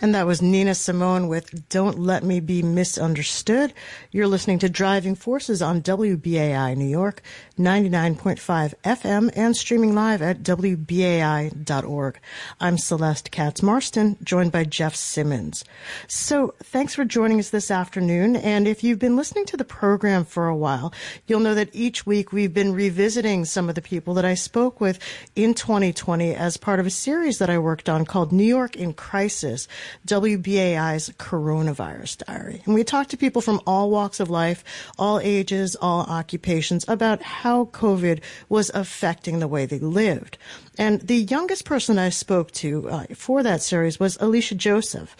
[0.00, 3.72] And that was Nina Simone with Don't Let Me Be Misunderstood.
[4.12, 7.20] You're listening to Driving Forces on WBAI New York,
[7.58, 12.20] 99.5 FM, and streaming live at WBAI.org.
[12.60, 15.64] I'm Celeste Katz Marston, joined by Jeff Simmons.
[16.06, 18.36] So thanks for joining us this afternoon.
[18.36, 20.92] And if you've been listening to the program for a while,
[21.26, 24.80] you'll know that each week we've been revisiting some of the people that I spoke
[24.80, 25.00] with
[25.34, 28.92] in 2020 as part of a series that I worked on called New York in
[28.92, 29.66] Crisis,
[30.06, 32.62] WBAI's Coronavirus Diary.
[32.66, 34.62] And we talked to people from all walks of life,
[34.96, 40.38] all ages, all occupations about how COVID was affecting the way they lived.
[40.76, 45.16] And the youngest person I spoke to uh, for that series was Alicia Joseph.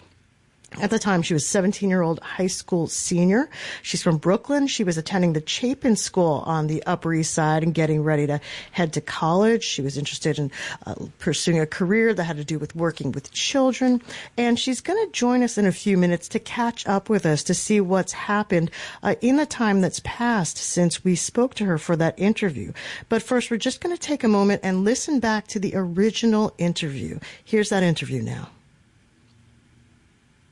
[0.77, 3.49] At the time, she was 17 year old high school senior.
[3.81, 4.67] She's from Brooklyn.
[4.67, 8.39] She was attending the Chapin School on the Upper East Side and getting ready to
[8.71, 9.63] head to college.
[9.63, 10.51] She was interested in
[10.85, 14.01] uh, pursuing a career that had to do with working with children.
[14.37, 17.43] And she's going to join us in a few minutes to catch up with us
[17.43, 18.69] to see what's happened
[19.01, 22.71] uh, in the time that's passed since we spoke to her for that interview.
[23.09, 26.53] But first, we're just going to take a moment and listen back to the original
[26.59, 27.19] interview.
[27.43, 28.49] Here's that interview now.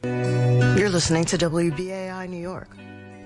[0.04, 2.70] You're listening to WBAI New York.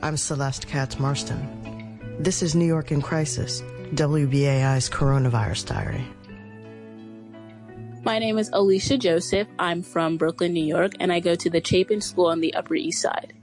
[0.01, 2.17] I'm Celeste Katz Marston.
[2.19, 3.61] This is New York in Crisis,
[3.93, 6.05] WBAI's Coronavirus Diary.
[8.03, 9.49] My name is Alicia Joseph.
[9.59, 12.75] I'm from Brooklyn, New York, and I go to the Chapin School on the Upper
[12.75, 13.33] East Side.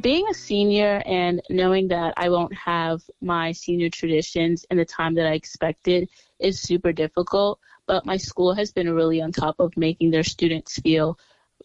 [0.00, 5.14] Being a senior and knowing that I won't have my senior traditions in the time
[5.14, 6.08] that I expected
[6.40, 10.80] is super difficult, but my school has been really on top of making their students
[10.80, 11.16] feel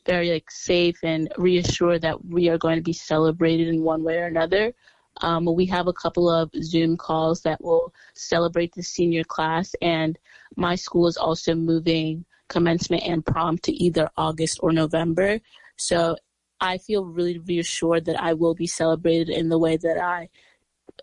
[0.07, 4.17] very like safe and reassured that we are going to be celebrated in one way
[4.17, 4.73] or another.
[5.21, 10.17] Um, we have a couple of Zoom calls that will celebrate the senior class, and
[10.55, 15.39] my school is also moving commencement and prom to either August or November.
[15.75, 16.15] So
[16.61, 20.29] I feel really reassured that I will be celebrated in the way that I,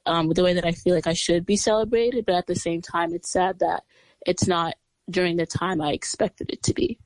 [0.07, 2.25] um, the way that I feel like I should be celebrated.
[2.27, 3.85] But at the same time, it's sad that
[4.27, 4.75] it's not
[5.11, 6.99] during the time I expected it to be.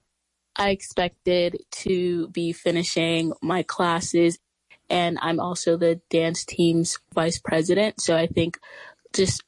[0.58, 4.38] I expected to be finishing my classes
[4.90, 8.00] and I'm also the dance team's vice president.
[8.00, 8.58] So I think
[9.12, 9.42] just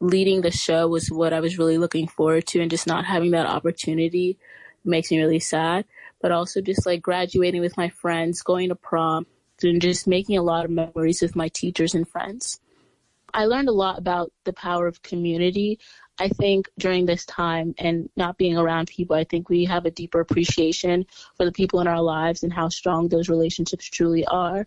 [0.00, 3.30] leading the show was what I was really looking forward to and just not having
[3.30, 4.38] that opportunity
[4.84, 5.84] makes me really sad.
[6.20, 9.26] But also just like graduating with my friends, going to prom,
[9.62, 12.58] and just making a lot of memories with my teachers and friends.
[13.32, 15.78] I learned a lot about the power of community.
[16.18, 19.90] I think during this time and not being around people, I think we have a
[19.90, 21.06] deeper appreciation
[21.36, 24.66] for the people in our lives and how strong those relationships truly are.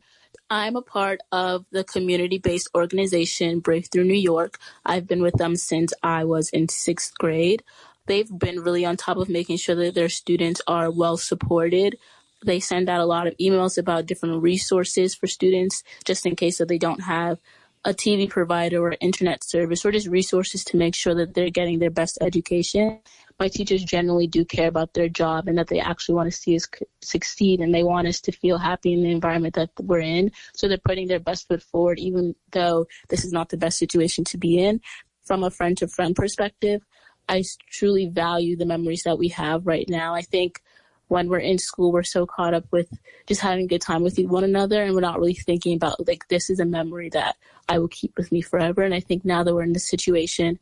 [0.49, 4.59] I'm a part of the community based organization Breakthrough New York.
[4.85, 7.63] I've been with them since I was in sixth grade.
[8.05, 11.97] They've been really on top of making sure that their students are well supported
[12.45, 16.57] they send out a lot of emails about different resources for students just in case
[16.57, 17.39] that they don't have
[17.85, 21.79] a TV provider or internet service or just resources to make sure that they're getting
[21.79, 22.99] their best education.
[23.39, 26.55] My teachers generally do care about their job and that they actually want to see
[26.57, 26.67] us
[27.01, 30.31] succeed and they want us to feel happy in the environment that we're in.
[30.53, 34.25] So they're putting their best foot forward, even though this is not the best situation
[34.25, 34.81] to be in.
[35.23, 36.81] From a friend to friend perspective,
[37.29, 40.15] I truly value the memories that we have right now.
[40.15, 40.61] I think
[41.09, 42.87] when we're in school, we're so caught up with
[43.25, 46.27] just having a good time with one another, and we're not really thinking about like
[46.29, 47.35] this is a memory that
[47.67, 48.83] I will keep with me forever.
[48.83, 50.59] And I think now that we're in this situation,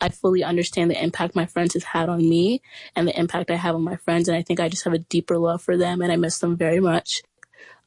[0.00, 2.60] I fully understand the impact my friends has had on me
[2.94, 4.98] and the impact I have on my friends, and I think I just have a
[4.98, 7.22] deeper love for them, and I miss them very much.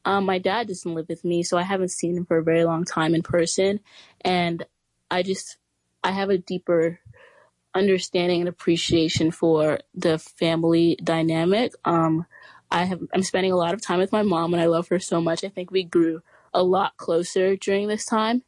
[0.04, 2.64] Um, my dad doesn't live with me, so I haven't seen him for a very
[2.64, 3.80] long time in person,
[4.22, 4.64] and
[5.10, 5.58] I just
[6.02, 6.98] I have a deeper
[7.74, 11.72] understanding and appreciation for the family dynamic.
[11.84, 12.26] Um,
[12.70, 14.98] I have I'm spending a lot of time with my mom and I love her
[14.98, 15.44] so much.
[15.44, 18.42] I think we grew a lot closer during this time.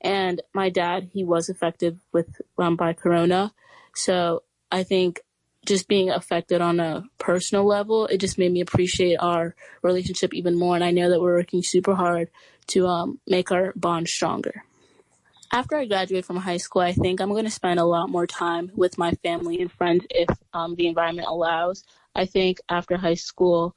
[0.00, 3.52] And my dad, he was affected with um, by corona,
[3.94, 5.20] so I think
[5.66, 10.58] just being affected on a personal level, it just made me appreciate our relationship even
[10.58, 10.74] more.
[10.74, 12.30] And I know that we're working super hard
[12.68, 14.62] to um, make our bond stronger
[15.52, 18.26] after I graduate from high school, I think I'm going to spend a lot more
[18.26, 21.84] time with my family and friends if um, the environment allows.
[22.14, 23.74] I think after high school,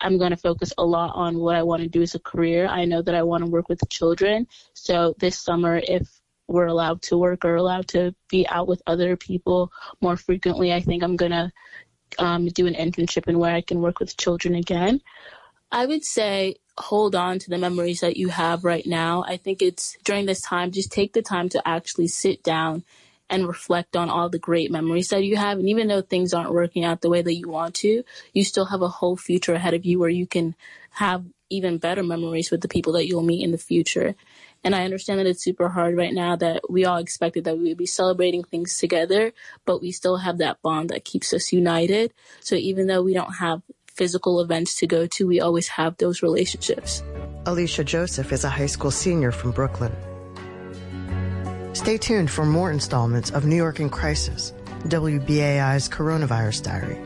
[0.00, 2.66] I'm going to focus a lot on what I want to do as a career.
[2.66, 4.46] I know that I want to work with children.
[4.72, 6.08] So this summer, if
[6.48, 10.80] we're allowed to work or allowed to be out with other people more frequently, I
[10.80, 11.52] think I'm going to
[12.18, 15.00] um, do an internship in where I can work with children again.
[15.74, 19.24] I would say hold on to the memories that you have right now.
[19.26, 22.84] I think it's during this time, just take the time to actually sit down
[23.28, 25.58] and reflect on all the great memories that you have.
[25.58, 28.66] And even though things aren't working out the way that you want to, you still
[28.66, 30.54] have a whole future ahead of you where you can
[30.90, 34.14] have even better memories with the people that you'll meet in the future.
[34.62, 37.64] And I understand that it's super hard right now that we all expected that we
[37.70, 39.32] would be celebrating things together,
[39.66, 42.14] but we still have that bond that keeps us united.
[42.38, 43.62] So even though we don't have
[43.96, 47.02] physical events to go to, we always have those relationships.
[47.46, 49.92] Alicia Joseph is a high school senior from Brooklyn.
[51.74, 54.52] Stay tuned for more installments of New York in Crisis,
[54.84, 57.00] WBAI's Coronavirus Diary,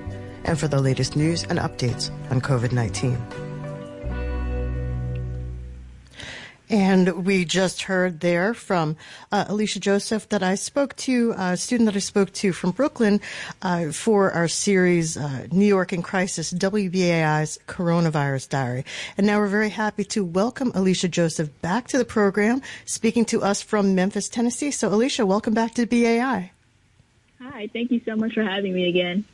[0.45, 3.48] and for the latest news and updates on COVID 19.
[6.71, 8.97] And we just heard there from
[9.33, 12.73] uh, Alicia Joseph that I spoke to, uh, a student that I spoke to from
[12.73, 13.21] Brooklyn
[13.63, 18.85] uh, for our series uh, New York in Crisis, WBAI's Coronavirus Diary.
[19.17, 23.43] And now we're very happy to welcome Alicia Joseph back to the program, speaking to
[23.43, 24.71] us from Memphis, Tennessee.
[24.71, 26.53] So, Alicia, welcome back to BAI.
[27.41, 29.25] Hi, thank you so much for having me again.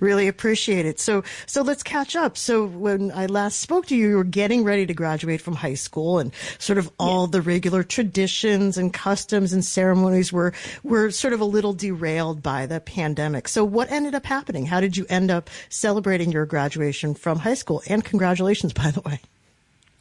[0.00, 1.00] Really appreciate it.
[1.00, 2.36] So, so let's catch up.
[2.36, 5.74] So, when I last spoke to you, you were getting ready to graduate from high
[5.74, 10.52] school, and sort of all the regular traditions and customs and ceremonies were
[10.82, 13.48] were sort of a little derailed by the pandemic.
[13.48, 14.66] So, what ended up happening?
[14.66, 17.82] How did you end up celebrating your graduation from high school?
[17.88, 19.20] And congratulations, by the way.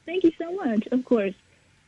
[0.05, 0.87] Thank you so much.
[0.87, 1.33] Of course.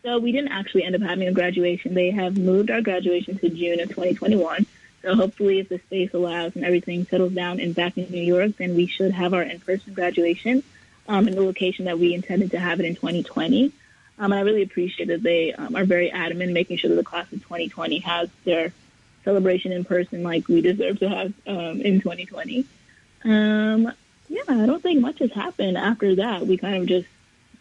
[0.04, 1.94] So we didn't actually end up having a graduation.
[1.94, 4.66] They have moved our graduation to June of 2021.
[5.02, 8.58] So hopefully, if the space allows and everything settles down and back in New York,
[8.58, 10.64] then we should have our in-person graduation
[11.08, 13.72] um, in the location that we intended to have it in 2020.
[14.20, 17.04] Um, and I really appreciate that they um, are very adamant making sure that the
[17.04, 18.74] class of 2020 has their
[19.24, 22.66] celebration in person like we deserve to have um, in 2020.
[23.24, 23.92] Um,
[24.28, 26.46] yeah, I don't think much has happened after that.
[26.46, 27.08] We kind of just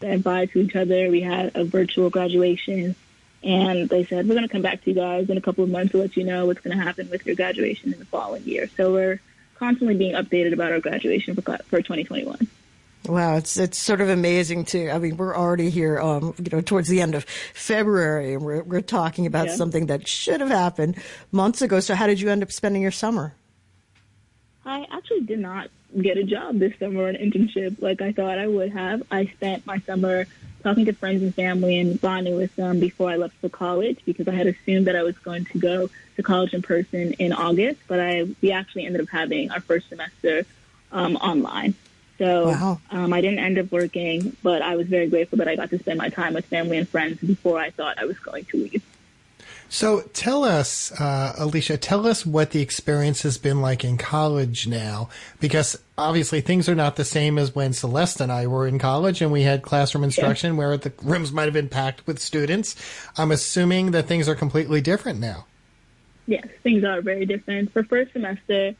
[0.00, 1.10] said bye to each other.
[1.10, 2.94] We had a virtual graduation.
[3.42, 5.70] And they said, we're going to come back to you guys in a couple of
[5.70, 8.42] months to let you know what's going to happen with your graduation in the following
[8.42, 8.68] year.
[8.76, 9.20] So we're
[9.56, 12.48] constantly being updated about our graduation for, for 2021.
[13.06, 14.90] Wow, it's it's sort of amazing to.
[14.90, 17.24] I mean, we're already here, um, you know, towards the end of
[17.54, 19.54] February, and we're we're talking about Yeah.
[19.54, 20.96] something that should have happened
[21.32, 21.80] months ago.
[21.80, 23.34] So, how did you end up spending your summer?
[24.66, 25.70] I actually did not
[26.02, 29.02] get a job this summer an internship like I thought I would have.
[29.10, 30.26] I spent my summer
[30.62, 34.28] talking to friends and family and bonding with them before I left for college because
[34.28, 37.80] I had assumed that I was going to go to college in person in August,
[37.86, 40.44] but I we actually ended up having our first semester
[40.92, 41.74] um, online.
[42.18, 42.80] So Wow.
[42.90, 45.78] um, I didn't end up working, but I was very grateful that I got to
[45.78, 48.82] spend my time with family and friends before I thought I was going to leave.
[49.70, 54.66] So tell us, uh, Alicia, tell us what the experience has been like in college
[54.66, 55.10] now,
[55.40, 59.20] because obviously things are not the same as when Celeste and I were in college
[59.20, 62.76] and we had classroom instruction where the rooms might have been packed with students.
[63.18, 65.44] I'm assuming that things are completely different now.
[66.26, 67.72] Yes, things are very different.
[67.72, 68.74] For first semester,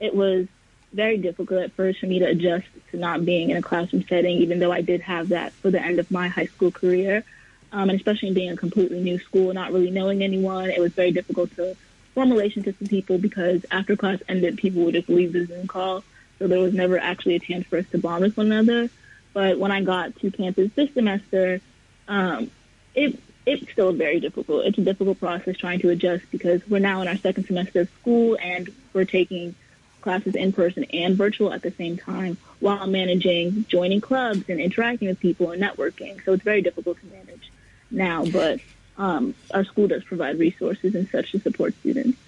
[0.00, 0.46] it was
[0.92, 4.38] very difficult at first for me to adjust to not being in a classroom setting,
[4.38, 7.24] even though I did have that for the end of my high school career.
[7.72, 11.10] Um, and especially being a completely new school, not really knowing anyone, it was very
[11.10, 11.74] difficult to
[12.14, 16.04] form relationships with people because after class ended, people would just leave the Zoom call.
[16.38, 18.90] So there was never actually a chance for us to bond with one another.
[19.32, 21.60] But when I got to campus this semester,
[22.08, 22.50] um,
[22.94, 24.66] it it's still very difficult.
[24.66, 27.88] It's a difficult process trying to adjust because we're now in our second semester of
[28.00, 29.54] school and we're taking
[30.00, 35.08] classes in person and virtual at the same time while managing joining clubs and interacting
[35.08, 36.22] with people and networking.
[36.24, 37.50] So it's very difficult to manage
[37.92, 38.60] now, but
[38.98, 42.18] um, our school does provide resources and such to support students.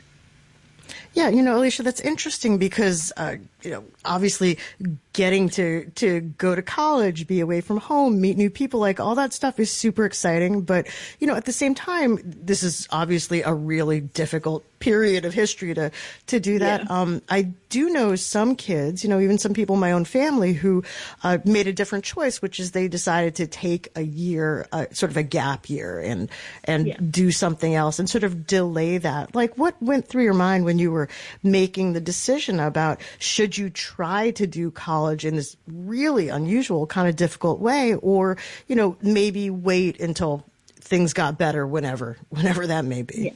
[1.15, 4.59] Yeah, you know, Alicia, that's interesting because, uh, you know, obviously
[5.13, 9.15] getting to, to go to college, be away from home, meet new people, like all
[9.15, 10.63] that stuff is super exciting.
[10.63, 10.89] But,
[11.21, 15.73] you know, at the same time, this is obviously a really difficult period of history
[15.73, 15.91] to,
[16.27, 16.83] to do that.
[16.83, 17.01] Yeah.
[17.01, 20.53] Um, I do know some kids, you know, even some people in my own family
[20.53, 20.83] who,
[21.23, 25.11] uh, made a different choice, which is they decided to take a year, uh, sort
[25.11, 26.29] of a gap year and,
[26.65, 26.97] and Yeah.
[26.99, 29.35] do something else and sort of delay that.
[29.35, 31.09] Like what went through your mind when you were
[31.43, 37.09] making the decision about should you try to do college in this really unusual kind
[37.09, 38.37] of difficult way or,
[38.69, 40.45] you know, maybe wait until
[40.77, 43.35] things got better whenever, whenever that may be.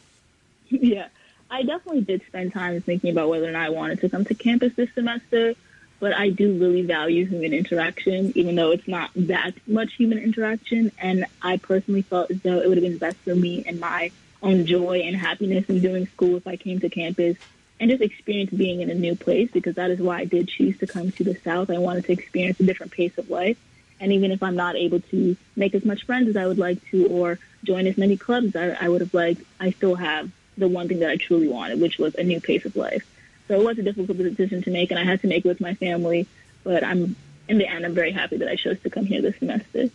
[0.68, 0.78] Yeah.
[0.80, 1.06] yeah.
[1.50, 4.34] I definitely did spend time thinking about whether or not I wanted to come to
[4.34, 5.54] campus this semester,
[5.98, 10.92] but I do really value human interaction, even though it's not that much human interaction.
[10.98, 14.10] And I personally felt as though it would have been best for me and my
[14.42, 17.36] own joy and happiness in doing school if I came to campus
[17.80, 20.78] and just experience being in a new place because that is why I did choose
[20.78, 21.70] to come to the South.
[21.70, 23.56] I wanted to experience a different pace of life.
[24.00, 26.84] And even if I'm not able to make as much friends as I would like
[26.90, 30.30] to or join as many clubs as I, I would have liked, I still have
[30.56, 33.06] the one thing that I truly wanted, which was a new pace of life.
[33.46, 35.60] So it was a difficult decision to make, and I had to make it with
[35.60, 36.26] my family.
[36.64, 37.16] But I'm,
[37.48, 39.90] in the end, I'm very happy that I chose to come here this semester.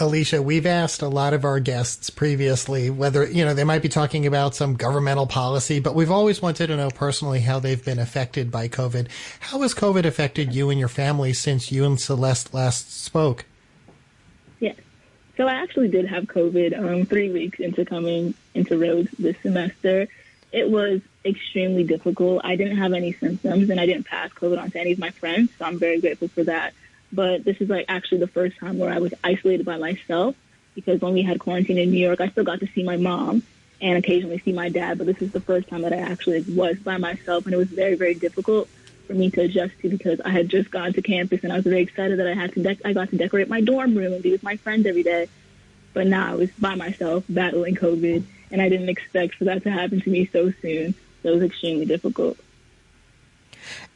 [0.00, 3.90] Alicia, we've asked a lot of our guests previously whether, you know, they might be
[3.90, 7.98] talking about some governmental policy, but we've always wanted to know personally how they've been
[7.98, 9.08] affected by COVID.
[9.40, 13.44] How has COVID affected you and your family since you and Celeste last spoke?
[14.60, 14.76] Yes.
[15.36, 20.08] So I actually did have COVID um, three weeks into coming into Rhodes this semester.
[20.52, 22.40] It was extremely difficult.
[22.44, 25.10] I didn't have any symptoms and I didn't pass COVID on to any of my
[25.10, 26.72] friends, so I'm very grateful for that.
[27.12, 30.34] But this is like actually the first time where I was isolated by myself
[30.74, 33.42] because when we had quarantine in New York, I still got to see my mom
[33.80, 36.78] and occasionally see my dad, but this is the first time that I actually was
[36.78, 38.68] by myself and it was very, very difficult
[39.06, 41.64] for me to adjust to because I had just gone to campus and I was
[41.64, 44.22] very excited that I had to dec- I got to decorate my dorm room and
[44.22, 45.28] be with my friends every day.
[45.92, 49.70] But now I was by myself battling COVID and I didn't expect for that to
[49.70, 50.94] happen to me so soon.
[51.22, 52.38] So it was extremely difficult.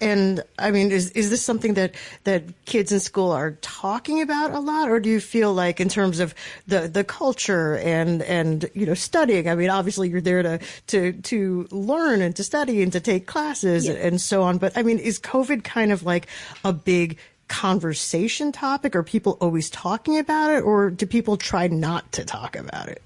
[0.01, 4.53] And I mean, is is this something that that kids in school are talking about
[4.53, 6.35] a lot, or do you feel like, in terms of
[6.67, 9.49] the the culture and and you know studying?
[9.49, 10.59] I mean, obviously you're there to
[10.89, 14.59] to to learn and to study and to take classes and so on.
[14.59, 16.27] But I mean, is COVID kind of like
[16.65, 17.19] a big
[17.49, 18.97] conversation topic?
[18.97, 23.03] Are people always talking about it, or do people try not to talk about it?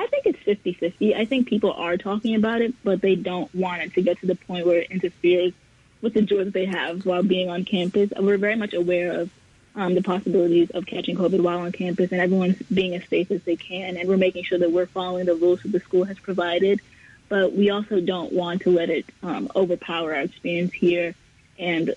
[0.00, 1.14] I think it's 50 50.
[1.14, 4.26] I think people are talking about it, but they don't want it to get to
[4.26, 5.52] the point where it interferes
[6.00, 8.10] with the joy that they have while being on campus.
[8.18, 9.30] We're very much aware of
[9.76, 13.42] um, the possibilities of catching COVID while on campus, and everyone's being as safe as
[13.42, 16.18] they can, and we're making sure that we're following the rules that the school has
[16.18, 16.80] provided.
[17.28, 21.14] But we also don't want to let it um, overpower our experience here,
[21.58, 21.94] and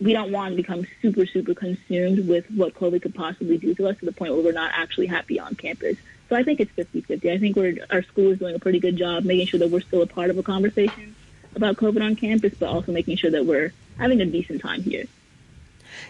[0.00, 3.86] we don't want to become super, super consumed with what COVID could possibly do to
[3.86, 5.96] us to the point where we're not actually happy on campus.
[6.28, 7.32] So I think it's 50-50.
[7.32, 9.80] I think we're, our school is doing a pretty good job making sure that we're
[9.80, 11.14] still a part of a conversation
[11.54, 15.04] about COVID on campus, but also making sure that we're having a decent time here.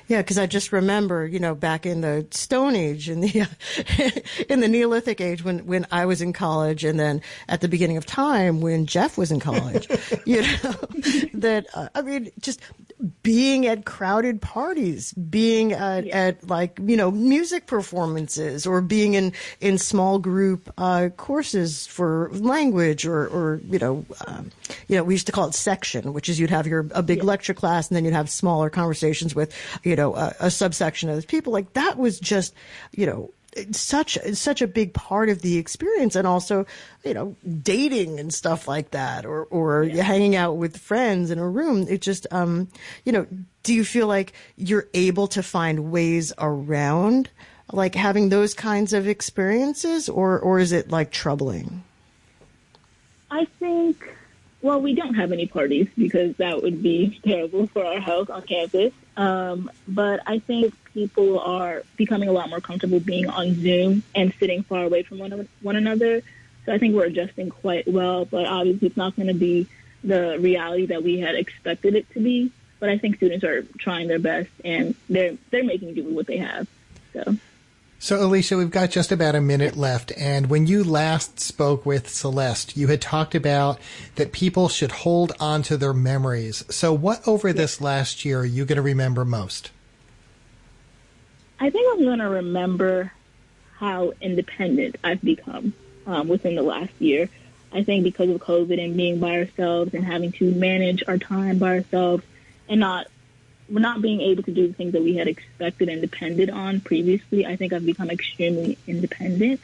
[0.09, 3.49] Yeah, because I just remember, you know, back in the Stone Age, in the
[4.49, 7.97] in the Neolithic age, when when I was in college, and then at the beginning
[7.97, 9.89] of time when Jeff was in college,
[10.27, 10.73] you know,
[11.35, 12.61] that uh, I mean, just
[13.22, 19.32] being at crowded parties, being at, at like you know music performances, or being in
[19.61, 24.51] in small group uh, courses for language, or or you know, um,
[24.88, 27.22] you know, we used to call it section, which is you'd have your a big
[27.22, 31.26] lecture class, and then you'd have smaller conversations with you know a, a subsection of
[31.26, 31.53] people.
[31.53, 32.55] Like that was just
[32.92, 33.30] you know
[33.72, 36.66] such such a big part of the experience and also
[37.04, 41.48] you know dating and stuff like that or or hanging out with friends in a
[41.48, 41.86] room.
[41.88, 42.68] It just um
[43.04, 43.26] you know
[43.62, 47.30] do you feel like you're able to find ways around
[47.72, 51.82] like having those kinds of experiences or or is it like troubling?
[53.30, 54.16] I think
[54.62, 58.42] well, we don't have any parties because that would be terrible for our health on
[58.42, 58.92] campus.
[59.17, 64.33] Um, but I think people are becoming a lot more comfortable being on Zoom and
[64.39, 66.23] sitting far away from one, one another.
[66.64, 69.69] So I think we're adjusting quite well, but obviously it's not going to be
[70.05, 72.53] the reality that we had expected it to be.
[72.79, 76.27] But I think students are trying their best and they're they're making do with what
[76.27, 76.69] they have.
[77.14, 77.37] So
[77.99, 80.12] So, Alicia, we've got just about a minute left.
[80.16, 83.80] And when you last spoke with Celeste, you had talked about
[84.16, 86.62] that people should hold on to their memories.
[86.68, 89.70] So, what over this last year are you going to remember most?
[91.59, 93.12] I think I'm going to remember
[93.78, 95.72] how independent I've become
[96.07, 97.30] um, within the last year.
[97.72, 101.59] I think because of COVID and being by ourselves and having to manage our time
[101.59, 102.24] by ourselves
[102.68, 103.07] and not
[103.69, 107.47] not being able to do the things that we had expected and depended on previously.
[107.47, 109.61] I think I've become extremely independent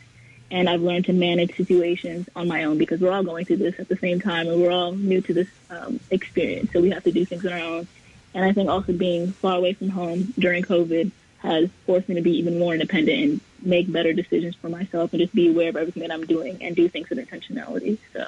[0.50, 3.78] and I've learned to manage situations on my own because we're all going through this
[3.78, 6.72] at the same time and we're all new to this um, experience.
[6.72, 7.88] So we have to do things on our own.
[8.34, 12.22] And I think also being far away from home during COVID has forced me to
[12.22, 15.76] be even more independent and make better decisions for myself and just be aware of
[15.76, 17.98] everything that I'm doing and do things with intentionality.
[18.12, 18.26] So.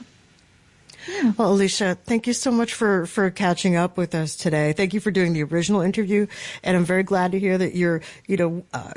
[1.37, 4.73] Well, Alicia, thank you so much for, for catching up with us today.
[4.73, 6.27] Thank you for doing the original interview.
[6.63, 8.93] And I'm very glad to hear that you're, you know, uh,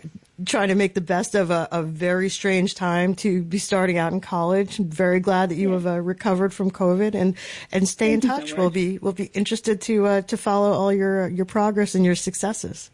[0.46, 4.14] trying to make the best of a, a, very strange time to be starting out
[4.14, 4.80] in college.
[4.80, 7.36] I'm very glad that you have uh, recovered from COVID and,
[7.72, 8.58] and stay Thank in you so touch.
[8.58, 12.16] we'll be, we'll be interested to, uh, to follow all your, your progress and your
[12.16, 12.92] successes.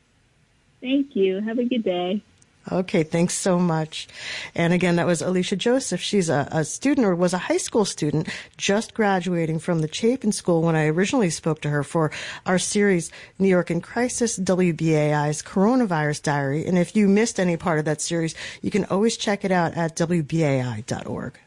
[0.79, 1.41] Thank you.
[1.41, 2.21] Have a good day.
[2.71, 4.07] Okay, thanks so much.
[4.55, 5.99] And again, that was Alicia Joseph.
[5.99, 10.31] She's a, a student or was a high school student just graduating from the Chapin
[10.31, 12.09] School when I originally spoke to her for
[12.45, 16.65] our series, New York in Crisis, WBAI's Coronavirus Diary.
[16.65, 19.75] And if you missed any part of that series, you can always check it out
[19.75, 21.37] at WBAI.org.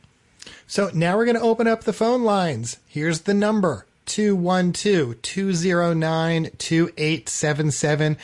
[0.69, 2.79] So, now we're going to open up the phone lines.
[2.89, 8.17] Here's the number 212 209 2877.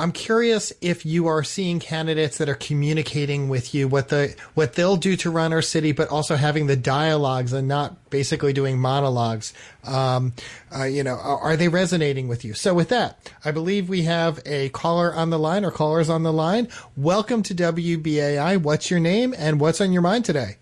[0.00, 4.74] I'm curious if you are seeing candidates that are communicating with you what the what
[4.74, 8.78] they'll do to run our city, but also having the dialogues and not basically doing
[8.78, 9.52] monologues.
[9.84, 10.34] Um,
[10.74, 12.54] uh, you know, are, are they resonating with you?
[12.54, 16.22] So with that, I believe we have a caller on the line or callers on
[16.22, 16.68] the line.
[16.96, 18.62] Welcome to WBAI.
[18.62, 20.58] What's your name and what's on your mind today?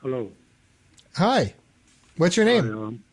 [0.00, 0.30] Hello.
[1.16, 1.52] Hi.
[2.16, 2.64] What's your name?
[2.64, 3.04] Hi, um,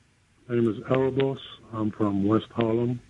[0.47, 1.39] my name is Erebos.
[1.74, 3.01] I'm from West Harlem.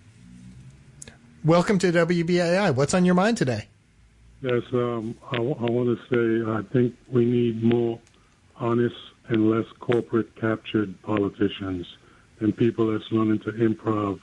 [1.45, 2.75] Welcome to WBAI.
[2.75, 3.69] What's on your mind today?
[4.41, 7.97] Yes, um, I, want to say I think we need more
[8.57, 8.97] honest
[9.29, 11.95] and less corporate captured politicians
[12.41, 14.19] and people that's learning to improv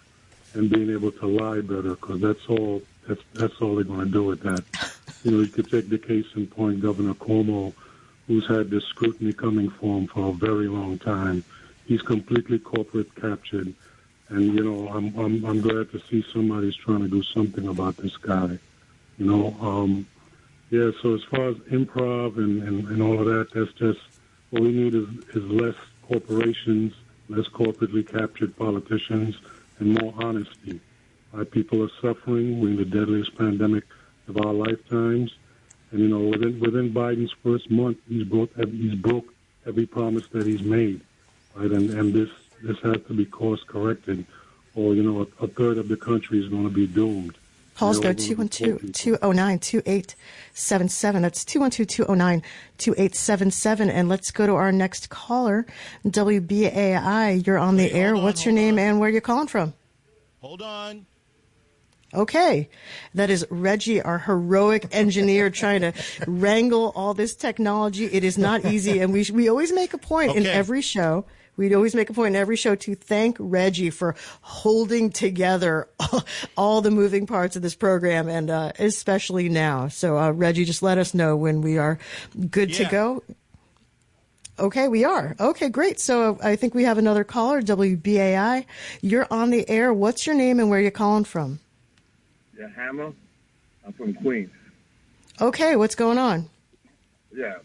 [0.53, 4.12] and being able to lie better because that's all that's that's all they're going to
[4.12, 4.64] do with that.
[5.25, 7.73] You know, you could take the case in point, Governor Cuomo,
[8.29, 11.43] who's had this scrutiny coming for him for a very long time.
[11.85, 13.75] He's completely corporate captured,
[14.29, 17.97] and you know, I'm I'm I'm glad to see somebody's trying to do something about
[17.97, 18.59] this guy.
[19.18, 20.07] You know, um,
[20.70, 20.91] yeah.
[21.03, 24.01] So as far as improv and, and, and all of that, that's just
[24.51, 25.74] what we need is, is less
[26.09, 26.93] corporations,
[27.29, 29.37] less corporately captured politicians,
[29.79, 30.81] and more honesty.
[31.35, 32.61] Our people are suffering.
[32.61, 33.85] We're in the deadliest pandemic
[34.29, 35.35] of our lifetimes.
[35.91, 39.33] And, you know, within, within Biden's first month, he's broke, he's broke
[39.66, 41.01] every promise that he's made,
[41.55, 41.70] right?
[41.70, 42.31] And, and this,
[42.63, 44.27] this has to be course corrected,
[44.75, 47.37] or, you know, a, a third of the country is going to be doomed.
[47.77, 51.21] Calls go And gonna 212-209-2877.
[51.21, 52.43] That's 212 209
[52.79, 53.91] 2877.
[53.91, 55.67] And let's go to our next caller,
[56.07, 57.47] WBAI.
[57.47, 58.15] You're on the Wait, air.
[58.15, 58.81] on, What's your name on.
[58.81, 59.75] and where are you calling from?
[60.41, 61.05] Hold on.
[62.15, 62.71] Okay.
[63.15, 65.93] That is Reggie, our heroic engineer, trying to
[66.27, 68.07] wrangle all this technology.
[68.07, 69.01] It is not easy.
[69.01, 71.27] And we, we always make a point in every show.
[71.57, 75.89] We'd always make a point in every show to thank Reggie for holding together
[76.57, 79.89] all the moving parts of this program and, uh, especially now.
[79.89, 81.99] So, uh, Reggie, just let us know when we are
[82.51, 83.23] good to go.
[84.59, 85.37] Okay, we are.
[85.39, 86.01] Okay, great.
[86.01, 88.65] So I think we have another caller, WBAI.
[89.03, 89.93] You're on the air.
[89.93, 91.61] What's your name and where are you calling from?
[92.59, 93.13] Yeah, Hammer.
[93.87, 94.51] I'm from Queens.
[95.41, 96.49] Okay, what's going on?
[97.35, 97.57] Yeah,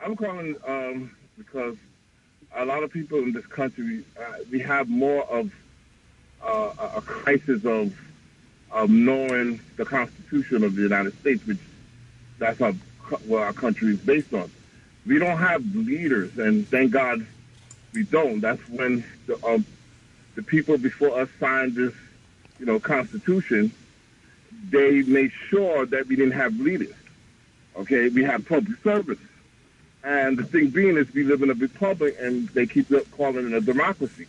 [0.00, 1.76] I'm calling um, because
[2.56, 5.50] a lot of people in this country uh, we have more of
[6.42, 7.92] uh, a- crisis of
[8.70, 11.58] of knowing the Constitution of the United States, which
[12.38, 12.72] that's our,
[13.26, 14.50] what our country is based on.
[15.06, 17.24] We don't have leaders, and thank God
[17.92, 18.40] we don't.
[18.40, 19.64] That's when the um,
[20.34, 21.94] the people before us signed this,
[22.58, 23.70] you know, Constitution.
[24.70, 26.94] They made sure that we didn't have leaders.
[27.76, 29.18] Okay, we have public service.
[30.04, 33.52] And the thing being is we live in a republic and they keep calling it
[33.54, 34.26] a democracy.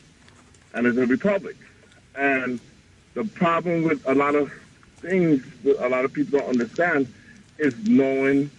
[0.73, 1.57] And it's a republic.
[2.15, 2.61] And
[3.13, 4.53] the problem with a lot of
[4.97, 7.13] things that a lot of people don't understand
[7.57, 8.49] is knowing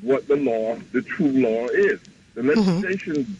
[0.00, 2.00] what the law, the true law is.
[2.34, 2.80] The mm-hmm.
[2.80, 3.36] legislation,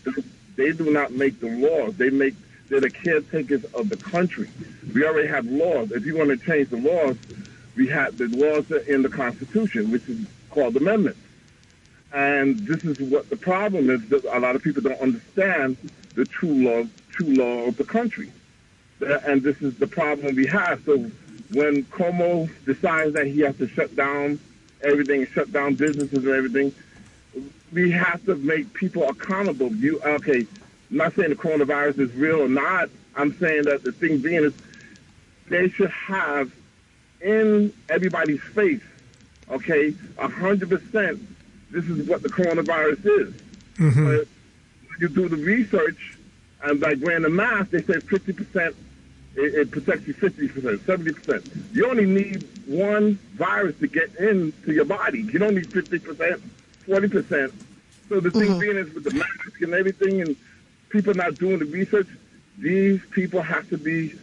[0.57, 1.97] they do not make the laws.
[1.97, 2.35] They make,
[2.69, 4.51] they're the caretakers of the country.
[4.95, 5.93] We already have laws.
[5.93, 7.17] If you want to change the laws,
[7.75, 11.19] we have the laws are in the Constitution, which is called amendments.
[12.15, 15.77] And this is what the problem is that a lot of people don't understand
[16.15, 18.31] the true law, true law of the country.
[19.01, 20.81] And this is the problem we have.
[20.87, 21.11] So
[21.53, 24.39] when Cuomo decides that he has to shut down
[24.83, 26.73] everything, shut down businesses and everything,
[27.73, 29.73] we have to make people accountable.
[29.73, 30.47] You okay?
[30.91, 32.91] I'm not saying the coronavirus is real or not.
[33.17, 34.55] I'm saying that the thing being is
[35.49, 36.53] they should have
[37.21, 38.83] in everybody's face,
[39.51, 41.21] okay, a hundred percent.
[41.75, 43.35] This is what the coronavirus is.
[43.79, 44.05] Mm-hmm.
[44.05, 44.29] But
[44.87, 46.17] when you do the research,
[46.63, 48.77] and by wearing the mask, they say fifty percent.
[49.35, 51.51] It, it protects you fifty percent, seventy percent.
[51.73, 55.23] You only need one virus to get into your body.
[55.23, 56.41] You don't need fifty percent,
[56.87, 57.53] forty percent.
[58.09, 58.61] So the thing mm-hmm.
[58.61, 60.37] being is with the mask and everything, and
[60.91, 62.07] people not doing the research,
[62.57, 64.15] these people have to be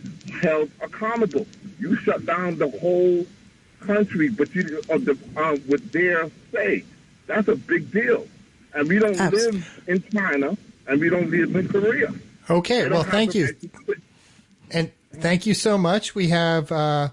[0.42, 1.46] held accountable.
[1.82, 3.26] You shut down the whole
[3.82, 6.86] country, but you of the um, with their say.
[7.34, 8.28] That's a big deal,
[8.74, 10.58] and we don't Abs- live in China,
[10.88, 12.14] and we don't live in Korea.
[12.50, 13.56] Okay, well, thank you.
[14.72, 16.14] And thank you so much.
[16.14, 17.10] We have, uh,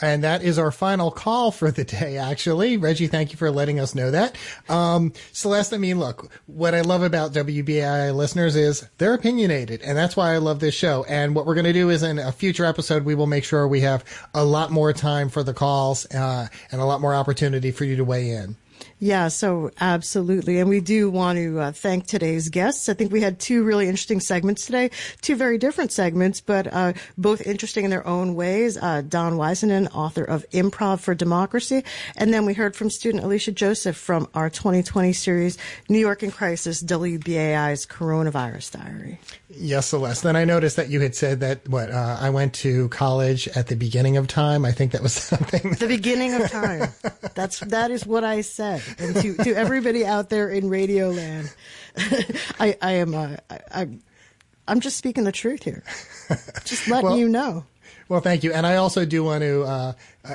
[0.00, 2.78] and that is our final call for the day, actually.
[2.78, 4.36] Reggie, thank you for letting us know that.
[4.70, 9.98] Um, Celeste, I mean, look, what I love about WBI listeners is they're opinionated, and
[9.98, 11.04] that's why I love this show.
[11.10, 13.68] And what we're going to do is in a future episode, we will make sure
[13.68, 17.70] we have a lot more time for the calls, uh, and a lot more opportunity
[17.70, 18.56] for you to weigh in.
[19.02, 20.60] Yeah, so absolutely.
[20.60, 22.88] And we do want to uh, thank today's guests.
[22.88, 24.92] I think we had two really interesting segments today,
[25.22, 28.76] two very different segments, but uh, both interesting in their own ways.
[28.76, 31.82] Uh, Don Waisanen, author of Improv for Democracy.
[32.14, 36.30] And then we heard from student Alicia Joseph from our 2020 series, New York in
[36.30, 39.18] Crisis, WBAI's Coronavirus Diary.
[39.48, 40.22] Yes, Celeste.
[40.22, 43.66] Then I noticed that you had said that what uh, I went to college at
[43.66, 44.64] the beginning of time.
[44.64, 45.72] I think that was something.
[45.72, 46.90] The beginning of time.
[47.34, 48.80] That's that is what I said.
[48.98, 51.54] And to, to everybody out there in Radio Land,
[52.60, 53.88] I, I am uh, I, I,
[54.68, 55.82] I'm just speaking the truth here.
[56.64, 57.64] Just letting Well- you know.
[58.12, 58.52] Well, thank you.
[58.52, 59.92] And I also do want to uh,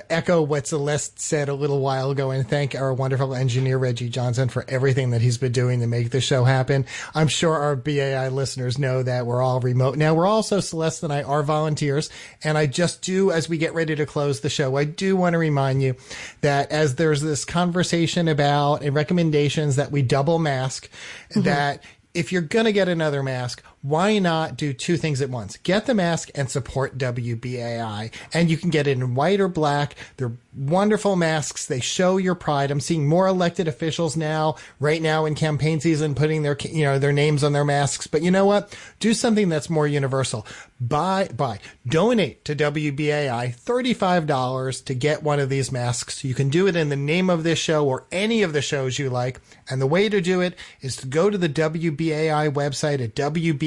[0.10, 4.50] echo what Celeste said a little while ago and thank our wonderful engineer, Reggie Johnson,
[4.50, 6.88] for everything that he's been doing to make the show happen.
[7.14, 9.96] I'm sure our BAI listeners know that we're all remote.
[9.96, 12.10] Now, we're also, Celeste and I are volunteers.
[12.44, 15.34] And I just do, as we get ready to close the show, I do want
[15.34, 15.98] to remind you
[16.42, 20.90] that as there's this conversation about and recommendations that we double mask,
[21.36, 21.84] that
[22.16, 25.58] if you're going to get another mask, why not do two things at once?
[25.58, 28.12] Get the mask and support WBAI.
[28.34, 29.96] And you can get it in white or black.
[30.18, 31.66] They're wonderful masks.
[31.68, 32.72] They show your pride.
[32.72, 37.00] I'm seeing more elected officials now, right now in campaign season, putting their, you know,
[37.00, 38.08] their names on their masks.
[38.08, 38.76] But you know what?
[39.00, 40.46] Do something that's more universal.
[40.80, 46.24] Buy, buy, donate to WBAI $35 to get one of these masks.
[46.24, 49.00] You can do it in the name of this show or any of the shows
[49.00, 49.40] you like.
[49.70, 53.16] And the way to do it is to go to the WBAI website at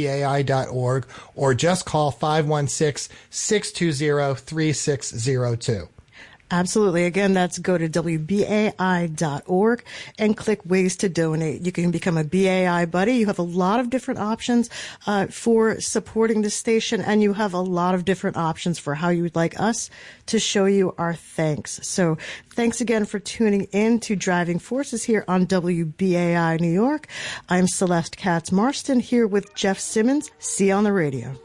[0.05, 5.89] WBAI.org or just call 516 620 3602.
[6.51, 7.05] Absolutely.
[7.05, 9.85] Again, that's go to WBAI.org
[10.19, 11.65] and click ways to donate.
[11.65, 13.13] You can become a BAI buddy.
[13.15, 14.69] You have a lot of different options
[15.07, 19.11] uh, for supporting the station, and you have a lot of different options for how
[19.11, 19.91] you would like us
[20.27, 21.79] to show you our thanks.
[21.87, 22.19] So
[22.51, 27.07] thanks again for tuning in to Driving Forces here on WBAI New York.
[27.49, 30.33] I'm Celeste Katz Marston here with Jeff Simmons.
[30.41, 31.37] See you on the radio.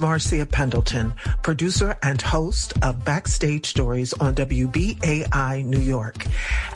[0.00, 6.26] Marcia Pendleton, producer and host of Backstage Stories on WBAI New York.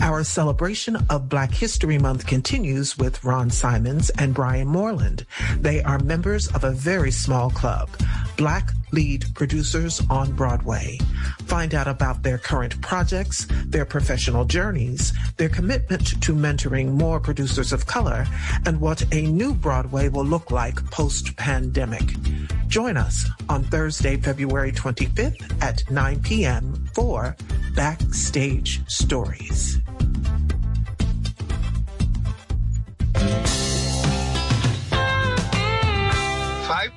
[0.00, 5.26] Our celebration of Black History Month continues with Ron Simons and Brian Moreland.
[5.58, 7.88] They are members of a very small club,
[8.43, 10.99] Black Lead Producers on Broadway.
[11.45, 17.72] Find out about their current projects, their professional journeys, their commitment to mentoring more producers
[17.72, 18.26] of color,
[18.66, 22.03] and what a new Broadway will look like post-pandemic.
[22.66, 26.84] Join us on Thursday, February 25th at 9 p.m.
[26.95, 27.36] for
[27.76, 29.78] Backstage Stories.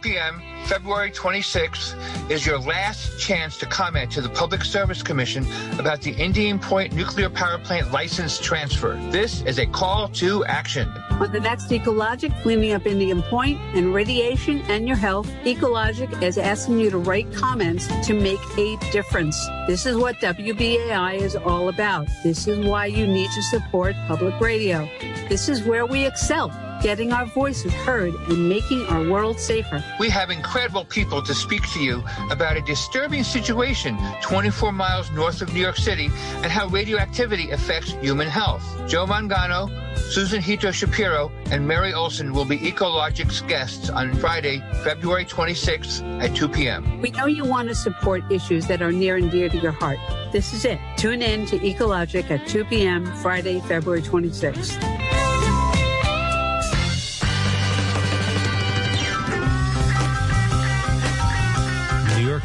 [0.01, 0.54] P.m.
[0.65, 1.93] February 26th
[2.31, 5.45] is your last chance to comment to the Public Service Commission
[5.77, 8.99] about the Indian Point nuclear power plant license transfer.
[9.11, 10.89] This is a call to action.
[11.11, 16.39] On the next Ecologic, cleaning up Indian Point and radiation and your health, Ecologic is
[16.39, 19.37] asking you to write comments to make a difference.
[19.67, 22.07] This is what WBAI is all about.
[22.23, 24.89] This is why you need to support public radio.
[25.29, 26.49] This is where we excel,
[26.81, 29.83] getting our voices heard and making our world safer.
[29.99, 35.41] We have incredible people to speak to you about a disturbing situation 24 miles north
[35.41, 36.05] of New York City
[36.43, 38.63] and how radioactivity affects human health.
[38.87, 39.69] Joe Mangano,
[40.11, 46.35] Susan Hito Shapiro, and Mary Olson will be Ecologic's guests on Friday, February 26th at
[46.35, 47.01] 2 p.m.
[47.01, 49.99] We know you want to support issues that are near and dear to your heart.
[50.31, 50.79] This is it.
[50.97, 53.05] Tune in to Ecologic at 2 p.m.
[53.17, 55.14] Friday, February 26th.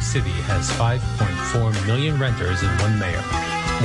[0.00, 3.20] York City has 5.4 million renters and one mayor.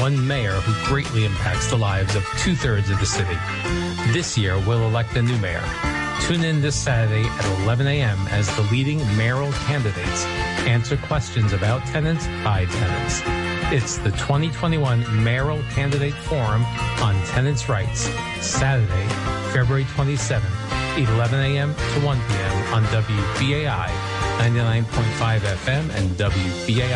[0.02, 3.38] One mayor who greatly impacts the lives of two thirds of the city.
[4.14, 5.64] This year, we'll elect a new mayor.
[6.22, 8.18] Tune in this Saturday at 11 a.m.
[8.30, 10.24] as the leading mayoral candidates
[10.66, 13.22] answer questions about tenants by tenants.
[13.74, 16.64] It's the 2021 Mayoral Candidate Forum
[17.02, 18.10] on Tenants' Rights,
[18.40, 19.08] Saturday,
[19.52, 21.76] February 27th, 11 a.m.
[21.76, 22.74] to 1 p.m.
[22.74, 26.96] on WBAI 99.5 FM and WBAI.org.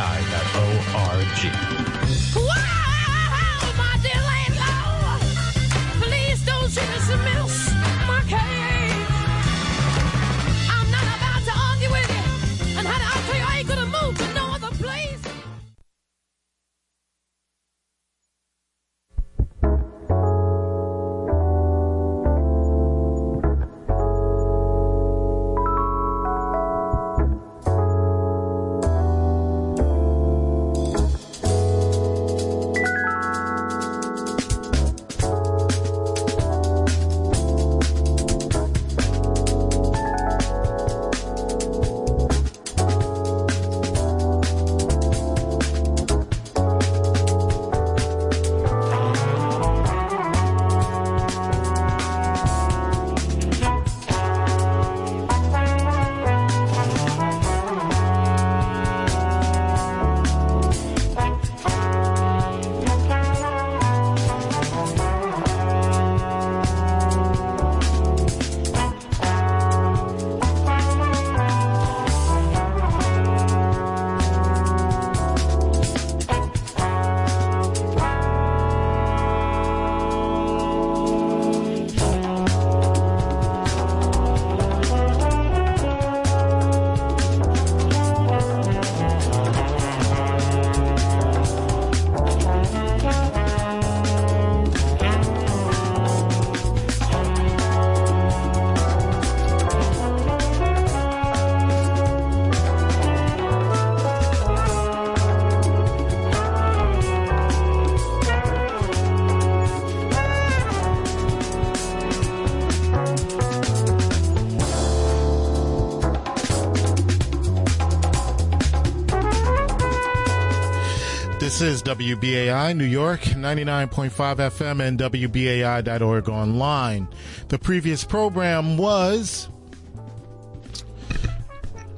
[121.59, 127.09] This is WBAI New York, 99.5 FM and WBAI.org online.
[127.49, 129.49] The previous program was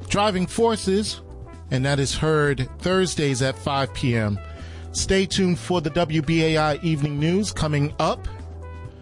[0.10, 1.22] Driving Forces,
[1.70, 4.40] and that is heard Thursdays at 5 p.m.
[4.94, 8.21] Stay tuned for the WBAI Evening News coming up